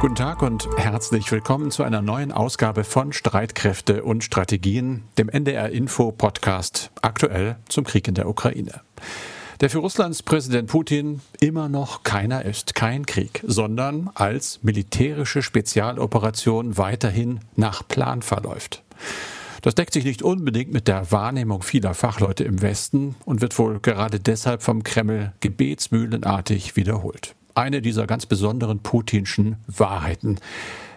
Guten 0.00 0.14
Tag 0.14 0.42
und 0.42 0.68
herzlich 0.76 1.32
willkommen 1.32 1.72
zu 1.72 1.82
einer 1.82 2.02
neuen 2.02 2.30
Ausgabe 2.30 2.84
von 2.84 3.12
Streitkräfte 3.12 4.04
und 4.04 4.22
Strategien, 4.22 5.02
dem 5.18 5.28
NDR 5.28 5.70
Info 5.70 6.12
Podcast, 6.12 6.92
aktuell 7.02 7.56
zum 7.68 7.82
Krieg 7.82 8.06
in 8.06 8.14
der 8.14 8.28
Ukraine. 8.28 8.80
Der 9.60 9.70
für 9.70 9.78
Russlands 9.78 10.22
Präsident 10.22 10.68
Putin 10.68 11.20
immer 11.40 11.68
noch 11.68 12.04
keiner 12.04 12.44
ist, 12.44 12.76
kein 12.76 13.06
Krieg, 13.06 13.42
sondern 13.44 14.08
als 14.14 14.60
militärische 14.62 15.42
Spezialoperation 15.42 16.78
weiterhin 16.78 17.40
nach 17.56 17.82
Plan 17.88 18.22
verläuft. 18.22 18.84
Das 19.62 19.74
deckt 19.74 19.94
sich 19.94 20.04
nicht 20.04 20.22
unbedingt 20.22 20.72
mit 20.72 20.86
der 20.86 21.10
Wahrnehmung 21.10 21.62
vieler 21.62 21.94
Fachleute 21.94 22.44
im 22.44 22.62
Westen 22.62 23.16
und 23.24 23.40
wird 23.40 23.58
wohl 23.58 23.80
gerade 23.80 24.20
deshalb 24.20 24.62
vom 24.62 24.84
Kreml 24.84 25.32
gebetsmühlenartig 25.40 26.76
wiederholt 26.76 27.34
eine 27.58 27.82
dieser 27.82 28.06
ganz 28.06 28.24
besonderen 28.24 28.78
putinschen 28.80 29.56
Wahrheiten, 29.66 30.38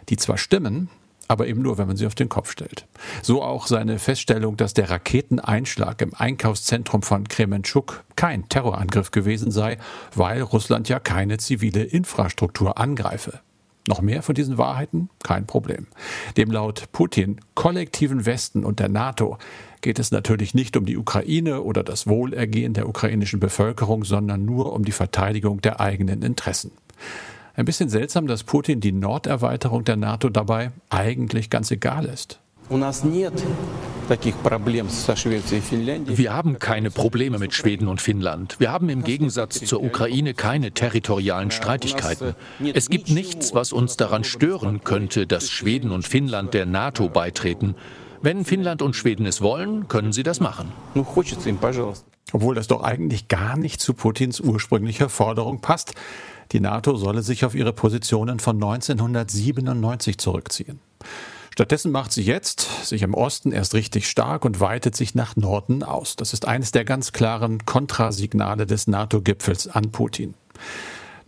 die 0.10 0.18
zwar 0.18 0.38
stimmen, 0.38 0.90
aber 1.28 1.48
eben 1.48 1.62
nur, 1.62 1.78
wenn 1.78 1.88
man 1.88 1.98
sie 1.98 2.06
auf 2.06 2.16
den 2.16 2.30
Kopf 2.30 2.52
stellt. 2.52 2.86
So 3.22 3.42
auch 3.42 3.66
seine 3.66 4.00
Feststellung, 4.00 4.58
dass 4.58 4.74
der 4.74 4.90
Raketeneinschlag 4.90 6.02
im 6.02 6.14
Einkaufszentrum 6.14 7.02
von 7.02 7.28
Kremenchuk 7.28 8.04
kein 8.16 8.48
Terrorangriff 8.50 9.12
gewesen 9.12 9.50
sei, 9.50 9.78
weil 10.14 10.42
Russland 10.42 10.90
ja 10.90 11.00
keine 11.00 11.38
zivile 11.38 11.84
Infrastruktur 11.84 12.78
angreife. 12.78 13.40
Noch 13.88 14.02
mehr 14.02 14.22
von 14.22 14.36
diesen 14.36 14.58
Wahrheiten? 14.58 15.10
Kein 15.24 15.48
Problem. 15.48 15.88
Dem 16.38 16.52
laut 16.52 16.92
Putin 16.92 17.40
kollektiven 17.56 18.26
Westen 18.26 18.64
und 18.64 18.80
der 18.80 18.90
NATO 18.90 19.38
geht 19.82 19.98
es 19.98 20.12
natürlich 20.12 20.54
nicht 20.54 20.78
um 20.78 20.86
die 20.86 20.98
Ukraine 20.98 21.62
oder 21.62 21.84
das 21.84 22.06
Wohlergehen 22.06 22.74
der 22.74 22.88
ukrainischen 22.88 23.40
Bevölkerung, 23.40 24.04
sondern 24.04 24.46
nur 24.46 24.74
um 24.74 24.86
die 24.86 24.92
Verteidigung 24.92 25.62
der 25.62 25.80
eigenen 25.80 26.22
Interessen. 26.22 26.72
Ein 27.56 27.66
bisschen 27.66 27.90
seltsam, 27.90 28.28
dass 28.28 28.44
Putin 28.44 28.80
die 28.80 28.92
Norderweiterung 28.92 29.84
der 29.84 29.98
NATO 29.98 30.30
dabei 30.30 30.72
eigentlich 30.90 31.50
ganz 31.50 31.72
egal 31.72 32.06
ist. 32.06 32.40
Wir 36.18 36.34
haben 36.34 36.60
keine 36.60 36.92
Probleme 36.92 37.40
mit 37.40 37.54
Schweden 37.54 37.88
und 37.88 38.02
Finnland. 38.02 38.60
Wir 38.60 38.70
haben 38.70 38.90
im 38.90 39.06
Gegensatz 39.06 39.64
zur 39.64 39.82
Ukraine 39.82 40.34
keine 40.34 40.72
territorialen 40.74 41.50
Streitigkeiten. 41.50 42.36
Es 42.74 42.90
gibt 42.90 43.10
nichts, 43.10 43.54
was 43.54 43.72
uns 43.72 43.96
daran 43.96 44.26
stören 44.26 44.84
könnte, 44.84 45.28
dass 45.28 45.50
Schweden 45.50 45.92
und 45.92 46.06
Finnland 46.06 46.54
der 46.54 46.66
NATO 46.66 47.08
beitreten. 47.08 47.76
Wenn 48.22 48.44
Finnland 48.44 48.82
und 48.82 48.98
Schweden 48.98 49.26
es 49.26 49.42
wollen, 49.42 49.88
können 49.88 50.12
sie 50.12 50.24
das 50.24 50.42
machen. 50.42 50.74
Obwohl 52.34 52.54
das 52.54 52.68
doch 52.68 52.84
eigentlich 52.84 53.30
gar 53.30 53.58
nicht 53.58 53.80
zu 53.80 53.94
Putins 53.94 54.42
ursprünglicher 54.42 55.08
Forderung 55.08 55.62
passt. 55.62 55.94
Die 56.52 56.60
NATO 56.60 56.98
solle 56.98 57.22
sich 57.22 57.46
auf 57.46 57.56
ihre 57.56 57.72
Positionen 57.72 58.42
von 58.42 58.58
1997 58.58 60.18
zurückziehen. 60.18 60.82
Stattdessen 61.54 61.92
macht 61.92 62.14
sie 62.14 62.24
jetzt 62.24 62.88
sich 62.88 63.02
im 63.02 63.14
Osten 63.14 63.52
erst 63.52 63.74
richtig 63.74 64.10
stark 64.10 64.46
und 64.46 64.60
weitet 64.60 64.96
sich 64.96 65.16
nach 65.16 65.36
Norden 65.36 65.84
aus. 65.84 66.16
Das 66.16 66.34
ist 66.34 66.48
eines 66.48 66.72
der 66.72 66.86
ganz 66.86 67.12
klaren 67.12 67.66
Kontrasignale 67.66 68.66
des 68.66 68.88
NATO-Gipfels 68.88 69.68
an 69.68 69.92
Putin 69.92 70.34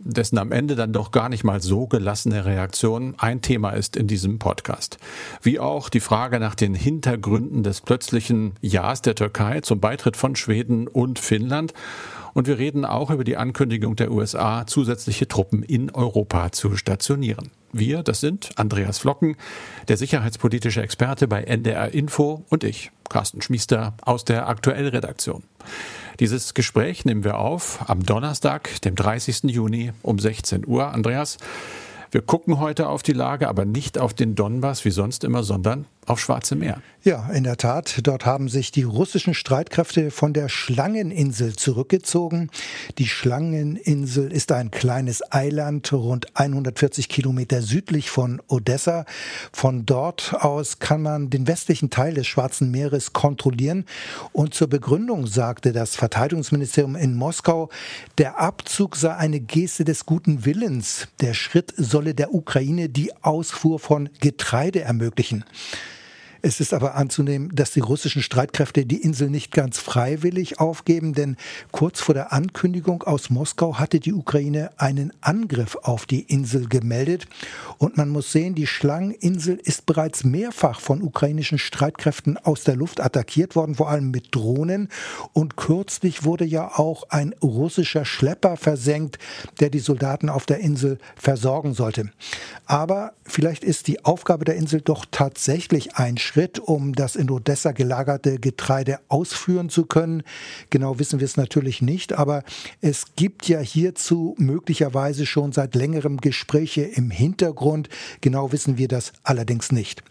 dessen 0.04 0.38
am 0.38 0.52
Ende 0.52 0.76
dann 0.76 0.92
doch 0.92 1.10
gar 1.10 1.28
nicht 1.28 1.44
mal 1.44 1.60
so 1.60 1.86
gelassene 1.86 2.44
Reaktion 2.44 3.14
ein 3.18 3.40
Thema 3.40 3.70
ist 3.70 3.96
in 3.96 4.06
diesem 4.06 4.38
Podcast. 4.38 4.98
Wie 5.42 5.58
auch 5.58 5.88
die 5.88 6.00
Frage 6.00 6.40
nach 6.40 6.54
den 6.54 6.74
Hintergründen 6.74 7.62
des 7.62 7.80
plötzlichen 7.80 8.52
Ja's 8.60 9.02
der 9.02 9.14
Türkei 9.14 9.60
zum 9.60 9.80
Beitritt 9.80 10.16
von 10.16 10.36
Schweden 10.36 10.88
und 10.88 11.18
Finnland. 11.18 11.72
Und 12.34 12.46
wir 12.46 12.58
reden 12.58 12.84
auch 12.84 13.10
über 13.10 13.24
die 13.24 13.36
Ankündigung 13.36 13.96
der 13.96 14.10
USA, 14.10 14.66
zusätzliche 14.66 15.28
Truppen 15.28 15.62
in 15.62 15.90
Europa 15.90 16.52
zu 16.52 16.76
stationieren. 16.76 17.50
Wir, 17.76 18.04
das 18.04 18.20
sind 18.20 18.52
Andreas 18.54 18.98
Flocken, 18.98 19.36
der 19.88 19.96
sicherheitspolitische 19.96 20.80
Experte 20.80 21.26
bei 21.26 21.42
NDR 21.42 21.92
Info 21.92 22.44
und 22.48 22.62
ich, 22.62 22.92
Carsten 23.10 23.42
Schmiester 23.42 23.94
aus 24.00 24.24
der 24.24 24.48
Aktuellredaktion. 24.48 25.42
Dieses 26.20 26.54
Gespräch 26.54 27.04
nehmen 27.04 27.24
wir 27.24 27.38
auf 27.38 27.90
am 27.90 28.06
Donnerstag, 28.06 28.80
dem 28.82 28.94
30. 28.94 29.50
Juni 29.50 29.90
um 30.02 30.20
16 30.20 30.64
Uhr. 30.68 30.94
Andreas, 30.94 31.36
wir 32.12 32.22
gucken 32.22 32.60
heute 32.60 32.88
auf 32.88 33.02
die 33.02 33.12
Lage, 33.12 33.48
aber 33.48 33.64
nicht 33.64 33.98
auf 33.98 34.14
den 34.14 34.36
Donbass 34.36 34.84
wie 34.84 34.92
sonst 34.92 35.24
immer, 35.24 35.42
sondern 35.42 35.86
auf 36.06 36.20
Schwarze 36.20 36.54
Meer. 36.54 36.80
Ja, 37.04 37.28
in 37.34 37.44
der 37.44 37.58
Tat. 37.58 38.00
Dort 38.02 38.24
haben 38.24 38.48
sich 38.48 38.70
die 38.72 38.82
russischen 38.82 39.34
Streitkräfte 39.34 40.10
von 40.10 40.32
der 40.32 40.48
Schlangeninsel 40.48 41.54
zurückgezogen. 41.54 42.48
Die 42.96 43.08
Schlangeninsel 43.08 44.32
ist 44.32 44.52
ein 44.52 44.70
kleines 44.70 45.22
Eiland, 45.30 45.92
rund 45.92 46.34
140 46.34 47.10
Kilometer 47.10 47.60
südlich 47.60 48.08
von 48.08 48.40
Odessa. 48.48 49.04
Von 49.52 49.84
dort 49.84 50.34
aus 50.40 50.78
kann 50.78 51.02
man 51.02 51.28
den 51.28 51.46
westlichen 51.46 51.90
Teil 51.90 52.14
des 52.14 52.26
Schwarzen 52.26 52.70
Meeres 52.70 53.12
kontrollieren. 53.12 53.84
Und 54.32 54.54
zur 54.54 54.68
Begründung 54.68 55.26
sagte 55.26 55.72
das 55.72 55.96
Verteidigungsministerium 55.96 56.96
in 56.96 57.16
Moskau, 57.16 57.68
der 58.16 58.40
Abzug 58.40 58.96
sei 58.96 59.14
eine 59.14 59.40
Geste 59.40 59.84
des 59.84 60.06
guten 60.06 60.46
Willens. 60.46 61.08
Der 61.20 61.34
Schritt 61.34 61.74
solle 61.76 62.14
der 62.14 62.32
Ukraine 62.32 62.88
die 62.88 63.12
Ausfuhr 63.22 63.78
von 63.78 64.08
Getreide 64.20 64.80
ermöglichen. 64.80 65.44
Es 66.46 66.60
ist 66.60 66.74
aber 66.74 66.94
anzunehmen, 66.94 67.48
dass 67.54 67.70
die 67.70 67.80
russischen 67.80 68.20
Streitkräfte 68.20 68.84
die 68.84 69.00
Insel 69.00 69.30
nicht 69.30 69.50
ganz 69.50 69.78
freiwillig 69.78 70.60
aufgeben, 70.60 71.14
denn 71.14 71.38
kurz 71.72 72.02
vor 72.02 72.14
der 72.14 72.34
Ankündigung 72.34 73.02
aus 73.04 73.30
Moskau 73.30 73.78
hatte 73.78 73.98
die 73.98 74.12
Ukraine 74.12 74.70
einen 74.76 75.10
Angriff 75.22 75.74
auf 75.76 76.04
die 76.04 76.20
Insel 76.20 76.68
gemeldet. 76.68 77.28
Und 77.78 77.96
man 77.96 78.10
muss 78.10 78.30
sehen, 78.30 78.54
die 78.54 78.66
Schlangeninsel 78.66 79.54
ist 79.54 79.86
bereits 79.86 80.22
mehrfach 80.24 80.80
von 80.80 81.00
ukrainischen 81.00 81.56
Streitkräften 81.56 82.36
aus 82.36 82.62
der 82.62 82.76
Luft 82.76 83.00
attackiert 83.00 83.56
worden, 83.56 83.76
vor 83.76 83.88
allem 83.88 84.10
mit 84.10 84.34
Drohnen. 84.34 84.90
Und 85.32 85.56
kürzlich 85.56 86.24
wurde 86.24 86.44
ja 86.44 86.72
auch 86.76 87.08
ein 87.08 87.34
russischer 87.42 88.04
Schlepper 88.04 88.58
versenkt, 88.58 89.18
der 89.60 89.70
die 89.70 89.78
Soldaten 89.78 90.28
auf 90.28 90.44
der 90.44 90.58
Insel 90.58 90.98
versorgen 91.16 91.72
sollte. 91.72 92.10
Aber 92.66 93.14
vielleicht 93.24 93.64
ist 93.64 93.86
die 93.86 94.04
Aufgabe 94.04 94.44
der 94.44 94.56
Insel 94.56 94.82
doch 94.82 95.06
tatsächlich 95.10 95.96
ein 95.96 96.18
Schritt 96.34 96.58
um 96.58 96.94
das 96.94 97.14
in 97.14 97.30
Odessa 97.30 97.70
gelagerte 97.70 98.40
Getreide 98.40 98.98
ausführen 99.06 99.68
zu 99.68 99.86
können. 99.86 100.24
Genau 100.68 100.98
wissen 100.98 101.20
wir 101.20 101.26
es 101.26 101.36
natürlich 101.36 101.80
nicht, 101.80 102.12
aber 102.12 102.42
es 102.80 103.14
gibt 103.14 103.46
ja 103.46 103.60
hierzu 103.60 104.34
möglicherweise 104.36 105.26
schon 105.26 105.52
seit 105.52 105.76
längerem 105.76 106.16
Gespräche 106.16 106.82
im 106.82 107.12
Hintergrund. 107.12 107.88
Genau 108.20 108.50
wissen 108.50 108.78
wir 108.78 108.88
das 108.88 109.12
allerdings 109.22 109.70
nicht. 109.70 110.02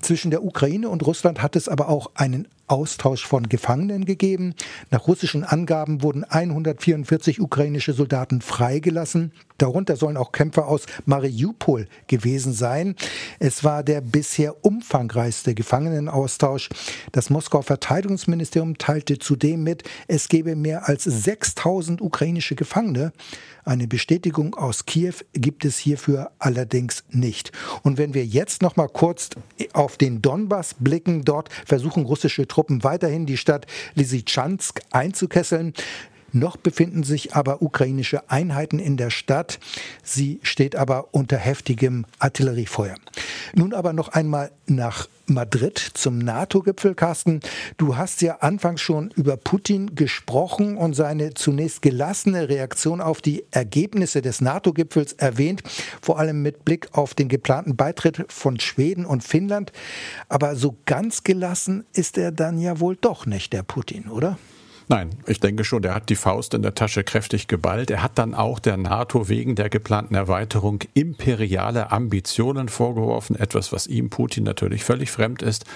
Zwischen 0.00 0.30
der 0.30 0.42
Ukraine 0.42 0.88
und 0.88 1.06
Russland 1.06 1.42
hat 1.42 1.54
es 1.54 1.68
aber 1.68 1.90
auch 1.90 2.12
einen 2.14 2.48
Austausch 2.68 3.26
von 3.26 3.48
Gefangenen 3.48 4.04
gegeben. 4.04 4.54
Nach 4.90 5.08
russischen 5.08 5.44
Angaben 5.44 6.02
wurden 6.02 6.24
144 6.24 7.40
ukrainische 7.40 7.92
Soldaten 7.92 8.40
freigelassen. 8.40 9.32
Darunter 9.58 9.96
sollen 9.96 10.16
auch 10.16 10.30
Kämpfer 10.30 10.68
aus 10.68 10.86
Mariupol 11.04 11.88
gewesen 12.06 12.52
sein. 12.52 12.94
Es 13.40 13.64
war 13.64 13.82
der 13.82 14.00
bisher 14.00 14.64
umfangreichste 14.64 15.54
Gefangenenaustausch. 15.54 16.68
Das 17.10 17.28
Moskauer 17.28 17.64
Verteidigungsministerium 17.64 18.78
teilte 18.78 19.18
zudem 19.18 19.64
mit, 19.64 19.82
es 20.06 20.28
gebe 20.28 20.54
mehr 20.54 20.88
als 20.88 21.04
6000 21.04 22.00
ukrainische 22.00 22.54
Gefangene. 22.54 23.12
Eine 23.64 23.86
Bestätigung 23.86 24.54
aus 24.54 24.86
Kiew 24.86 25.14
gibt 25.34 25.64
es 25.64 25.76
hierfür 25.76 26.30
allerdings 26.38 27.04
nicht. 27.10 27.52
Und 27.82 27.98
wenn 27.98 28.14
wir 28.14 28.24
jetzt 28.24 28.62
noch 28.62 28.76
mal 28.76 28.88
kurz 28.88 29.30
auf 29.74 29.96
den 29.98 30.22
Donbass 30.22 30.74
blicken, 30.78 31.24
dort 31.24 31.50
versuchen 31.66 32.04
russische 32.04 32.46
Truppen 32.46 32.57
weiterhin 32.84 33.26
die 33.26 33.36
Stadt 33.36 33.66
Lysychansk 33.94 34.80
einzukesseln. 34.90 35.72
Noch 36.32 36.56
befinden 36.56 37.02
sich 37.02 37.34
aber 37.34 37.62
ukrainische 37.62 38.30
Einheiten 38.30 38.78
in 38.78 38.96
der 38.96 39.10
Stadt. 39.10 39.58
Sie 40.02 40.40
steht 40.42 40.76
aber 40.76 41.08
unter 41.12 41.36
heftigem 41.36 42.04
Artilleriefeuer. 42.18 42.96
Nun 43.54 43.72
aber 43.72 43.92
noch 43.92 44.08
einmal 44.08 44.50
nach 44.66 45.08
Madrid 45.26 45.78
zum 45.78 46.18
NATO-Gipfel, 46.18 46.94
Carsten. 46.94 47.40
Du 47.76 47.96
hast 47.96 48.22
ja 48.22 48.38
anfangs 48.40 48.80
schon 48.80 49.10
über 49.16 49.36
Putin 49.36 49.94
gesprochen 49.94 50.76
und 50.76 50.94
seine 50.94 51.34
zunächst 51.34 51.82
gelassene 51.82 52.48
Reaktion 52.48 53.00
auf 53.00 53.20
die 53.20 53.44
Ergebnisse 53.50 54.22
des 54.22 54.40
NATO-Gipfels 54.40 55.14
erwähnt, 55.14 55.62
vor 56.00 56.18
allem 56.18 56.42
mit 56.42 56.64
Blick 56.64 56.88
auf 56.92 57.14
den 57.14 57.28
geplanten 57.28 57.76
Beitritt 57.76 58.24
von 58.28 58.58
Schweden 58.60 59.04
und 59.04 59.22
Finnland. 59.22 59.72
Aber 60.28 60.56
so 60.56 60.76
ganz 60.86 61.24
gelassen 61.24 61.84
ist 61.92 62.18
er 62.18 62.32
dann 62.32 62.58
ja 62.58 62.80
wohl 62.80 62.96
doch 62.96 63.26
nicht, 63.26 63.52
der 63.52 63.62
Putin, 63.62 64.08
oder? 64.08 64.38
Nein, 64.90 65.10
ich 65.26 65.38
denke 65.38 65.64
schon, 65.64 65.82
der 65.82 65.94
hat 65.94 66.08
die 66.08 66.16
Faust 66.16 66.54
in 66.54 66.62
der 66.62 66.74
Tasche 66.74 67.04
kräftig 67.04 67.46
geballt. 67.46 67.90
Er 67.90 68.02
hat 68.02 68.16
dann 68.16 68.34
auch 68.34 68.58
der 68.58 68.78
NATO 68.78 69.28
wegen 69.28 69.54
der 69.54 69.68
geplanten 69.68 70.14
Erweiterung 70.14 70.82
imperiale 70.94 71.92
Ambitionen 71.92 72.70
vorgeworfen, 72.70 73.36
etwas, 73.36 73.70
was 73.70 73.86
ihm 73.86 74.08
Putin 74.08 74.44
natürlich 74.44 74.84
völlig 74.84 75.10
fremd 75.10 75.42
ist. 75.42 75.66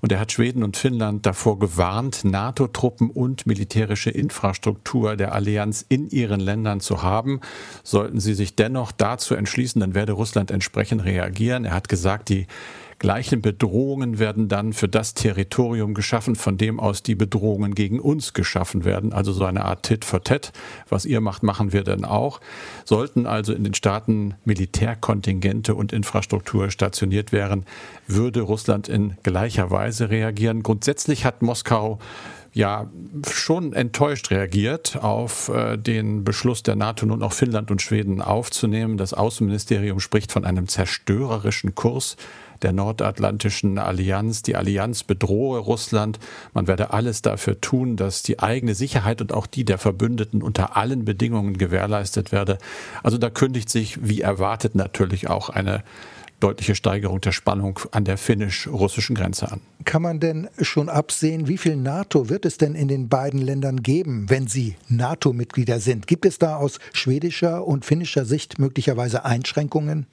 Und 0.00 0.12
er 0.12 0.20
hat 0.20 0.32
Schweden 0.32 0.62
und 0.62 0.78
Finnland 0.78 1.26
davor 1.26 1.58
gewarnt, 1.58 2.24
NATO-Truppen 2.24 3.10
und 3.10 3.46
militärische 3.46 4.10
Infrastruktur 4.10 5.16
der 5.16 5.34
Allianz 5.34 5.84
in 5.86 6.08
ihren 6.08 6.40
Ländern 6.40 6.80
zu 6.80 7.02
haben. 7.02 7.40
Sollten 7.82 8.18
sie 8.18 8.34
sich 8.34 8.56
dennoch 8.56 8.92
dazu 8.92 9.34
entschließen, 9.34 9.80
dann 9.80 9.94
werde 9.94 10.12
Russland 10.12 10.50
entsprechend 10.50 11.04
reagieren. 11.04 11.66
Er 11.66 11.74
hat 11.74 11.90
gesagt, 11.90 12.30
die 12.30 12.46
gleichen 13.04 13.42
Bedrohungen 13.42 14.18
werden 14.18 14.48
dann 14.48 14.72
für 14.72 14.88
das 14.88 15.12
Territorium 15.12 15.92
geschaffen, 15.92 16.36
von 16.36 16.56
dem 16.56 16.80
aus 16.80 17.02
die 17.02 17.14
Bedrohungen 17.14 17.74
gegen 17.74 18.00
uns 18.00 18.32
geschaffen 18.32 18.86
werden. 18.86 19.12
Also 19.12 19.34
so 19.34 19.44
eine 19.44 19.66
Art 19.66 19.82
Tit 19.82 20.06
for 20.06 20.24
Tat. 20.24 20.54
Was 20.88 21.04
ihr 21.04 21.20
macht, 21.20 21.42
machen 21.42 21.74
wir 21.74 21.84
dann 21.84 22.06
auch. 22.06 22.40
Sollten 22.86 23.26
also 23.26 23.52
in 23.52 23.62
den 23.62 23.74
Staaten 23.74 24.36
Militärkontingente 24.46 25.74
und 25.74 25.92
Infrastruktur 25.92 26.70
stationiert 26.70 27.30
werden, 27.30 27.66
würde 28.06 28.40
Russland 28.40 28.88
in 28.88 29.18
gleicher 29.22 29.70
Weise 29.70 30.08
reagieren. 30.08 30.62
Grundsätzlich 30.62 31.26
hat 31.26 31.42
Moskau 31.42 31.98
ja 32.54 32.88
schon 33.28 33.74
enttäuscht 33.74 34.30
reagiert 34.30 34.96
auf 35.02 35.50
äh, 35.50 35.76
den 35.76 36.24
Beschluss 36.24 36.62
der 36.62 36.76
NATO 36.76 37.04
nun 37.04 37.22
auch 37.22 37.32
Finnland 37.34 37.70
und 37.70 37.82
Schweden 37.82 38.22
aufzunehmen. 38.22 38.96
Das 38.96 39.12
Außenministerium 39.12 40.00
spricht 40.00 40.32
von 40.32 40.46
einem 40.46 40.68
zerstörerischen 40.68 41.74
Kurs 41.74 42.16
der 42.64 42.72
Nordatlantischen 42.72 43.78
Allianz. 43.78 44.42
Die 44.42 44.56
Allianz 44.56 45.04
bedrohe 45.04 45.58
Russland. 45.58 46.18
Man 46.52 46.66
werde 46.66 46.92
alles 46.92 47.22
dafür 47.22 47.60
tun, 47.60 47.96
dass 47.96 48.22
die 48.22 48.40
eigene 48.40 48.74
Sicherheit 48.74 49.20
und 49.20 49.32
auch 49.32 49.46
die 49.46 49.64
der 49.64 49.78
Verbündeten 49.78 50.42
unter 50.42 50.76
allen 50.76 51.04
Bedingungen 51.04 51.58
gewährleistet 51.58 52.32
werde. 52.32 52.58
Also 53.02 53.18
da 53.18 53.30
kündigt 53.30 53.70
sich, 53.70 54.06
wie 54.06 54.22
erwartet, 54.22 54.74
natürlich 54.74 55.30
auch 55.30 55.50
eine 55.50 55.84
deutliche 56.40 56.74
Steigerung 56.74 57.20
der 57.22 57.32
Spannung 57.32 57.80
an 57.90 58.04
der 58.04 58.18
finnisch-russischen 58.18 59.16
Grenze 59.16 59.50
an. 59.50 59.60
Kann 59.84 60.02
man 60.02 60.20
denn 60.20 60.48
schon 60.60 60.90
absehen, 60.90 61.48
wie 61.48 61.56
viel 61.56 61.76
NATO 61.76 62.28
wird 62.28 62.44
es 62.44 62.58
denn 62.58 62.74
in 62.74 62.88
den 62.88 63.08
beiden 63.08 63.40
Ländern 63.40 63.82
geben, 63.82 64.28
wenn 64.28 64.46
sie 64.46 64.76
NATO-Mitglieder 64.88 65.80
sind? 65.80 66.06
Gibt 66.06 66.26
es 66.26 66.38
da 66.38 66.56
aus 66.56 66.80
schwedischer 66.92 67.66
und 67.66 67.84
finnischer 67.84 68.24
Sicht 68.24 68.58
möglicherweise 68.58 69.24
Einschränkungen? 69.24 70.06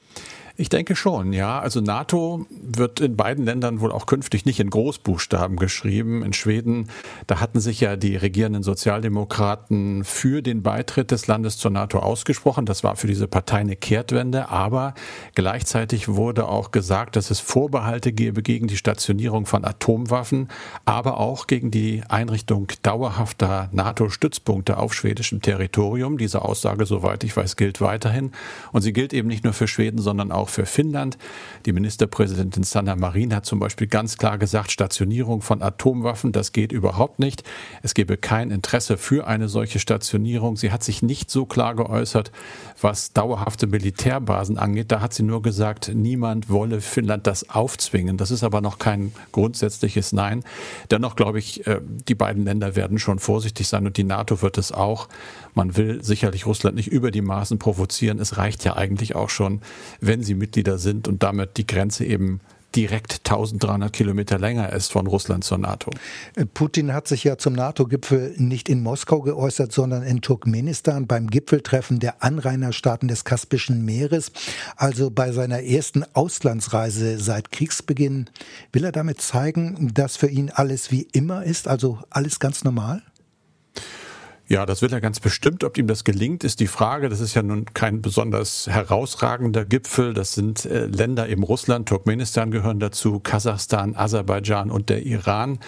Ich 0.58 0.70
denke 0.70 0.96
schon, 0.96 1.34
ja. 1.34 1.60
Also 1.60 1.82
NATO 1.82 2.46
wird 2.50 3.00
in 3.00 3.16
beiden 3.16 3.46
Ländern 3.46 3.82
wohl 3.82 3.92
auch 3.92 4.06
künftig 4.06 4.46
nicht 4.46 4.60
in 4.60 4.70
Großbuchstaben 4.70 5.58
geschrieben. 5.58 6.24
In 6.24 6.34
Schweden, 6.34 6.90
da 7.28 7.40
hatten 7.40 7.60
sich 7.60 7.80
ja 7.82 7.96
die 7.96 8.16
regierenden 8.16 8.64
Sozialdemokraten 8.64 10.04
für 10.04 10.42
den 10.42 10.62
Beitritt 10.62 11.12
des 11.12 11.28
Landes 11.28 11.58
zur 11.58 11.72
NATO 11.72 12.00
ausgesprochen. 12.00 12.66
Das 12.66 12.84
war 12.84 12.96
für 12.96 13.08
diese 13.08 13.28
Partei 13.28 13.58
eine 13.58 13.76
Kehrtwende. 13.76 14.50
Aber 14.50 14.94
gleichzeitig 15.36 16.10
wurde 16.10 16.48
auch 16.48 16.72
gesagt, 16.72 17.16
dass 17.16 17.32
es 17.32 17.40
Vorbehalte 17.40 18.12
gebe 18.12 18.44
gegen 18.44 18.68
die 18.68 18.78
Stationierung 18.78 19.46
von 19.46 19.66
Atomwaffen, 19.66 20.50
aber 20.86 21.20
auch 21.20 21.48
gegen 21.48 21.72
die 21.72 22.04
Einrichtung 22.08 22.68
dauerhafter 22.84 23.70
NATO-Stützpunkte 23.72 24.78
auf 24.78 24.94
schwedischem 24.94 25.42
Territorium. 25.42 26.18
Diese 26.18 26.44
Aussage, 26.44 26.86
soweit 26.86 27.24
ich 27.24 27.36
weiß, 27.36 27.56
gilt 27.56 27.82
weiterhin. 27.82 28.32
Und 28.72 28.82
sie 28.82 28.94
gilt 28.94 29.14
eben 29.14 29.28
nicht 29.28 29.44
nur 29.44 29.54
für 29.54 29.68
Schweden, 29.68 30.00
sondern 30.00 30.32
auch 30.32 30.50
für 30.52 30.66
Finnland. 30.66 31.18
Die 31.66 31.74
Ministerpräsidentin 31.74 32.64
Sanna 32.64 32.96
Marin 32.96 33.34
hat 33.34 33.46
zum 33.46 33.60
Beispiel 33.60 33.88
ganz 33.88 34.18
klar 34.18 34.38
gesagt, 34.38 34.72
Stationierung 34.72 35.42
von 35.42 35.62
Atomwaffen, 35.62 36.32
das 36.32 36.52
geht 36.52 36.72
überhaupt 36.72 37.20
nicht. 37.20 37.44
Es 37.82 37.94
gebe 37.94 38.18
kein 38.18 38.52
Interesse 38.52 38.98
für 38.98 39.28
eine 39.28 39.50
solche 39.50 39.80
Stationierung. 39.80 40.58
Sie 40.58 40.72
hat 40.72 40.84
sich 40.84 41.02
nicht 41.02 41.32
so 41.32 41.46
klar 41.46 41.76
geäußert, 41.76 42.32
was 42.82 43.14
dauerhafte 43.14 43.68
Militärbasen 43.68 44.58
angeht. 44.58 44.92
Da 44.92 45.02
hat 45.02 45.14
sie 45.14 45.24
nur 45.24 45.42
gesagt, 45.42 45.92
niemand 45.94 46.50
wolle 46.50 46.82
Finnland 46.82 47.28
das 47.28 47.50
aufzwingen. 47.50 48.18
Das 48.18 48.32
ist 48.32 48.44
aber 48.44 48.62
noch 48.62 48.80
kein 48.80 49.14
grundsätzliches 49.32 50.12
Nein. 50.12 50.44
Dennoch 50.90 51.16
glaube 51.16 51.40
ich, 51.40 51.66
äh, 51.68 51.80
die 51.82 52.16
beiden 52.16 52.44
Länder 52.44 52.76
werden 52.76 53.00
schon 53.00 53.20
vorsichtig 53.20 53.68
sein 53.68 53.86
und 53.86 53.98
die 53.98 54.04
NATO 54.04 54.42
wird 54.42 54.58
es 54.58 54.72
auch. 54.72 55.08
Man 55.54 55.76
will 55.76 56.04
sicherlich 56.04 56.46
Russland 56.46 56.76
nicht 56.76 56.88
über 56.88 57.12
die 57.12 57.22
Maßen 57.22 57.60
provozieren. 57.60 58.20
Es 58.20 58.38
reicht 58.38 58.64
ja 58.64 58.76
eigentlich 58.76 59.16
auch 59.16 59.30
schon, 59.30 59.62
wenn 60.00 60.24
sie 60.24 60.31
Mitglieder 60.36 60.78
sind 60.78 61.08
und 61.08 61.24
damit 61.24 61.58
die 61.58 61.68
Grenze 61.68 62.06
eben 62.06 62.40
direkt 62.76 63.22
1300 63.26 63.92
Kilometer 63.92 64.40
länger 64.40 64.72
ist 64.72 64.92
von 64.92 65.08
Russland 65.08 65.44
zur 65.44 65.58
NATO. 65.58 65.92
Putin 66.54 66.94
hat 66.94 67.08
sich 67.08 67.24
ja 67.24 67.38
zum 67.38 67.54
NATO-Gipfel 67.54 68.34
nicht 68.38 68.70
in 68.70 68.82
Moskau 68.82 69.22
geäußert, 69.22 69.72
sondern 69.72 70.04
in 70.04 70.22
Turkmenistan 70.22 71.08
beim 71.08 71.28
Gipfeltreffen 71.28 72.00
der 72.00 72.24
Anrainerstaaten 72.24 73.08
des 73.08 73.26
Kaspischen 73.26 73.84
Meeres, 73.84 74.32
also 74.78 75.12
bei 75.12 75.32
seiner 75.32 75.64
ersten 75.64 76.06
Auslandsreise 76.14 77.20
seit 77.20 77.52
Kriegsbeginn. 77.52 78.30
Will 78.72 78.86
er 78.86 78.92
damit 78.92 79.22
zeigen, 79.22 79.92
dass 79.94 80.16
für 80.16 80.30
ihn 80.30 80.50
alles 80.50 80.92
wie 80.92 81.08
immer 81.12 81.44
ist, 81.44 81.68
also 81.68 82.00
alles 82.10 82.40
ganz 82.40 82.64
normal? 82.64 83.02
Ja, 84.52 84.66
das 84.66 84.82
will 84.82 84.92
er 84.92 85.00
ganz 85.00 85.22
bestimmt. 85.22 85.64
Ob 85.64 85.78
ihm 85.78 85.88
das 85.88 86.04
gelingt, 86.04 86.44
ist 86.44 86.60
die 86.60 86.68
Frage. 86.68 87.08
Das 87.08 87.22
ist 87.22 87.36
ja 87.36 87.42
nun 87.42 87.64
kein 87.74 88.02
besonders 88.02 88.68
herausragender 88.68 89.64
Gipfel. 89.64 90.14
Das 90.14 90.34
sind 90.34 90.66
äh, 90.66 90.88
Länder 90.88 91.28
im 91.28 91.44
Russland, 91.44 91.88
Turkmenistan 91.88 92.52
gehören 92.52 92.82
dazu, 92.82 93.22
Kasachstan, 93.22 93.96
Aserbaidschan 93.96 94.70
und 94.70 94.90
der 94.90 95.04
Iran. 95.04 95.60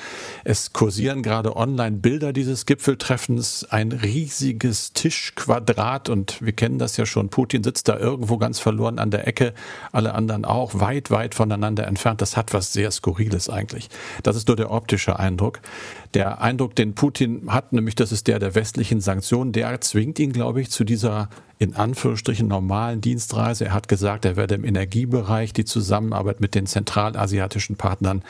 Es 0.44 0.74
kursieren 0.74 1.24
gerade 1.24 1.56
online 1.56 1.96
Bilder 1.96 2.34
dieses 2.34 2.66
Gipfeltreffens. 2.66 3.64
Ein 3.70 3.94
riesiges 3.94 4.92
Tischquadrat 4.92 6.10
und 6.10 6.42
wir 6.42 6.52
kennen 6.52 6.78
das 6.78 6.98
ja 6.98 7.06
schon. 7.06 7.30
Putin 7.30 7.64
sitzt 7.64 7.88
da 7.88 7.98
irgendwo 7.98 8.38
ganz 8.38 8.60
verloren 8.60 9.00
an 9.00 9.12
der 9.12 9.26
Ecke, 9.30 9.54
alle 9.94 10.14
anderen 10.14 10.44
auch 10.44 10.78
weit, 10.78 11.10
weit 11.10 11.36
voneinander 11.36 11.88
entfernt. 11.88 12.22
Das 12.22 12.36
hat 12.36 12.54
was 12.54 12.74
sehr 12.74 12.92
Skurriles 12.92 13.50
eigentlich. 13.50 13.88
Das 14.24 14.36
ist 14.36 14.50
nur 14.50 14.58
der 14.58 14.72
optische 14.72 15.20
Eindruck. 15.20 15.62
Der 16.16 16.42
Eindruck, 16.42 16.76
den 16.76 16.96
Putin 16.96 17.44
hat, 17.48 17.72
nämlich 17.72 17.96
das 17.96 18.12
ist 18.12 18.28
der 18.28 18.40
der 18.40 18.56
westlichen 18.74 19.02
Sanktionen, 19.02 19.52
der 19.52 19.81
zwingt 19.81 20.18
ihn, 20.18 20.34
glaube 20.34 20.60
ich, 20.60 20.72
zu 20.72 20.84
dieser 20.84 21.30
in 21.60 21.75
Anführungsstrichen 21.75 22.48
normalen 22.48 23.02
Dienstreise. 23.02 23.66
Er 23.66 23.74
hat 23.74 23.88
gesagt, 23.88 24.25
er 24.25 24.36
werde 24.36 24.56
im 24.56 24.66
Energiebereich 24.66 25.54
die 25.54 25.64
Zusammenarbeit 25.64 26.42
mit 26.42 26.56
den 26.56 26.66
zentralasiatischen 26.66 27.75
Partnern 27.75 28.24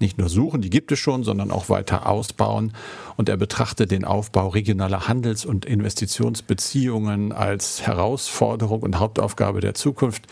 nicht 0.00 0.18
nur 0.18 0.28
suchen, 0.28 0.60
die 0.60 0.70
gibt 0.70 0.92
es 0.92 0.98
schon, 0.98 1.24
sondern 1.24 1.50
auch 1.50 1.68
weiter 1.68 2.08
ausbauen. 2.08 2.72
Und 3.16 3.28
er 3.28 3.36
betrachtet 3.36 3.90
den 3.90 4.04
Aufbau 4.04 4.48
regionaler 4.48 5.08
Handels- 5.08 5.44
und 5.44 5.64
Investitionsbeziehungen 5.64 7.32
als 7.32 7.82
Herausforderung 7.86 8.82
und 8.82 8.98
Hauptaufgabe 8.98 9.60
der 9.60 9.74
Zukunft. 9.74 10.26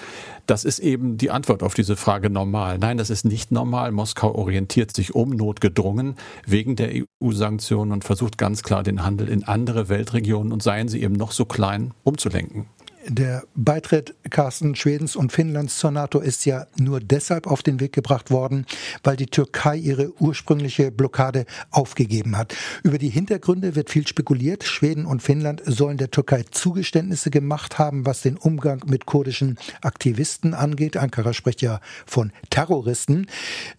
Das 0.47 0.65
ist 0.65 0.79
eben 0.79 1.19
die 1.19 1.31
Antwort 1.31 1.62
auf 1.62 1.75
diese 1.75 1.97
Frage 1.97 2.31
normal. 2.31 2.79
Nein, 2.79 2.97
das 2.97 3.11
ist 3.11 3.26
nicht 3.26 3.53
normal. 3.53 3.93
Moskau 3.93 4.35
orientiert 4.35 4.97
sich 4.97 5.15
um 5.15 5.31
notgedrungen 5.31 6.17
wegen 6.47 6.75
der 6.75 6.91
EU-Sanktionen 7.23 7.93
und 7.93 8.05
versucht 8.05 8.38
ganz 8.38 8.62
klar 8.62 8.82
den 8.82 9.05
Handel 9.05 9.29
in 9.29 9.44
andere 9.44 9.91
Weltregionen 9.91 10.53
und 10.53 10.62
seien 10.62 10.88
sie 10.88 11.03
eben 11.03 11.15
noch 11.15 11.32
so 11.32 11.44
klein 11.44 11.93
umzulenken. 12.05 12.67
Der 13.10 13.44
Beitritt 13.55 14.14
Carsten 14.29 14.74
Schwedens 14.74 15.17
und 15.17 15.32
Finnlands 15.32 15.79
zur 15.79 15.91
NATO 15.91 16.19
ist 16.19 16.44
ja 16.44 16.67
nur 16.77 17.00
deshalb 17.00 17.46
auf 17.46 17.62
den 17.62 17.81
Weg 17.81 17.94
gebracht 17.94 18.31
worden, 18.31 18.67
weil 19.03 19.17
die 19.17 19.27
Türkei 19.27 19.77
ihre 19.77 20.12
ursprüngliche 20.20 20.91
Blockade 20.91 21.46
aufgegeben 21.70 22.36
hat. 22.36 22.55
Über 22.82 22.98
die 22.98 23.08
Hintergründe 23.08 23.74
wird 23.74 23.88
viel 23.88 24.06
spekuliert. 24.06 24.65
Schweden 24.65 25.06
und 25.06 25.22
Finnland 25.22 25.62
sollen 25.65 25.96
der 25.96 26.10
Türkei 26.10 26.44
Zugeständnisse 26.50 27.31
gemacht 27.31 27.79
haben, 27.79 28.05
was 28.05 28.20
den 28.20 28.36
Umgang 28.36 28.82
mit 28.86 29.06
kurdischen 29.06 29.58
Aktivisten 29.81 30.53
angeht. 30.53 30.98
Ankara 30.98 31.32
spricht 31.32 31.62
ja 31.62 31.81
von 32.05 32.31
Terroristen. 32.50 33.27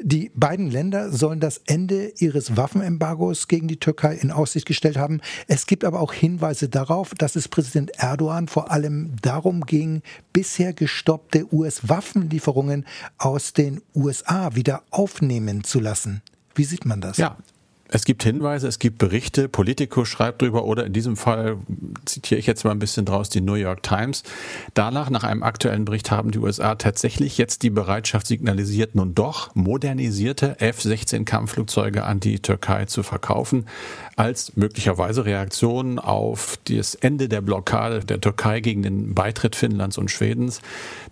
Die 0.02 0.32
beiden 0.34 0.72
Länder 0.72 1.12
sollen 1.12 1.40
das 1.40 1.62
Ende 1.68 2.14
ihres 2.18 2.58
Waffenembargos 2.58 3.48
gegen 3.48 3.68
die 3.68 3.80
Türkei 3.80 4.16
in 4.16 4.32
Aussicht 4.32 4.66
gestellt 4.66 4.98
haben. 4.98 5.22
Es 5.48 5.68
gibt 5.68 5.86
aber 5.86 6.00
auch 6.00 6.14
Hinweise 6.14 6.68
darauf, 6.68 7.14
dass 7.14 7.36
es 7.36 7.48
Präsident 7.48 7.92
Erdogan 7.92 8.48
vor 8.48 8.72
allem 8.72 9.19
darum 9.22 9.66
ging, 9.66 10.02
bisher 10.34 10.74
gestoppte 10.74 11.54
US-Waffenlieferungen 11.54 12.86
aus 13.18 13.54
den 13.54 13.82
USA 13.96 14.56
wieder 14.56 14.84
aufnehmen 14.90 15.64
zu 15.64 15.80
lassen. 15.80 16.22
Wie 16.56 16.64
sieht 16.66 16.86
man 16.86 17.02
das? 17.02 17.18
Ja, 17.18 17.38
es 17.92 18.06
gibt 18.06 18.24
Hinweise, 18.24 18.68
es 18.68 18.78
gibt 18.78 19.00
Berichte, 19.00 19.50
Politico 19.50 20.06
schreibt 20.06 20.44
drüber 20.44 20.66
oder 20.66 20.86
in 20.86 20.94
diesem 20.94 21.18
Fall 21.18 21.58
zitiere 22.06 22.40
ich 22.40 22.46
jetzt 22.46 22.64
mal 22.64 22.72
ein 22.72 22.80
bisschen 22.80 23.04
draus 23.04 23.30
die 23.30 23.42
New 23.42 23.56
York 23.56 23.82
Times. 23.82 24.24
Danach, 24.76 25.10
nach 25.10 25.24
einem 25.24 25.42
aktuellen 25.42 25.86
Bericht, 25.86 26.12
haben 26.12 26.30
die 26.30 26.38
USA 26.38 26.76
tatsächlich 26.76 27.40
jetzt 27.40 27.64
die 27.64 27.72
Bereitschaft 27.72 28.28
signalisiert, 28.28 28.94
nun 28.94 29.16
doch 29.16 29.56
modernisierte 29.56 30.60
F-16 30.60 31.26
Kampfflugzeuge 31.26 32.04
an 32.04 32.20
die 32.20 32.40
Türkei 32.40 32.86
zu 32.86 33.02
verkaufen, 33.02 33.66
als 34.16 34.56
möglicherweise 34.56 35.26
Reaktion 35.26 35.98
auf 35.98 36.60
das 36.66 36.94
Ende 36.94 37.28
der 37.28 37.42
Blockade 37.42 38.02
der 38.02 38.22
Türkei 38.22 38.60
gegen 38.60 38.84
den 38.84 39.16
Beitritt 39.16 39.56
Finnlands 39.56 39.98
und 39.98 40.12
Schwedens. 40.12 40.62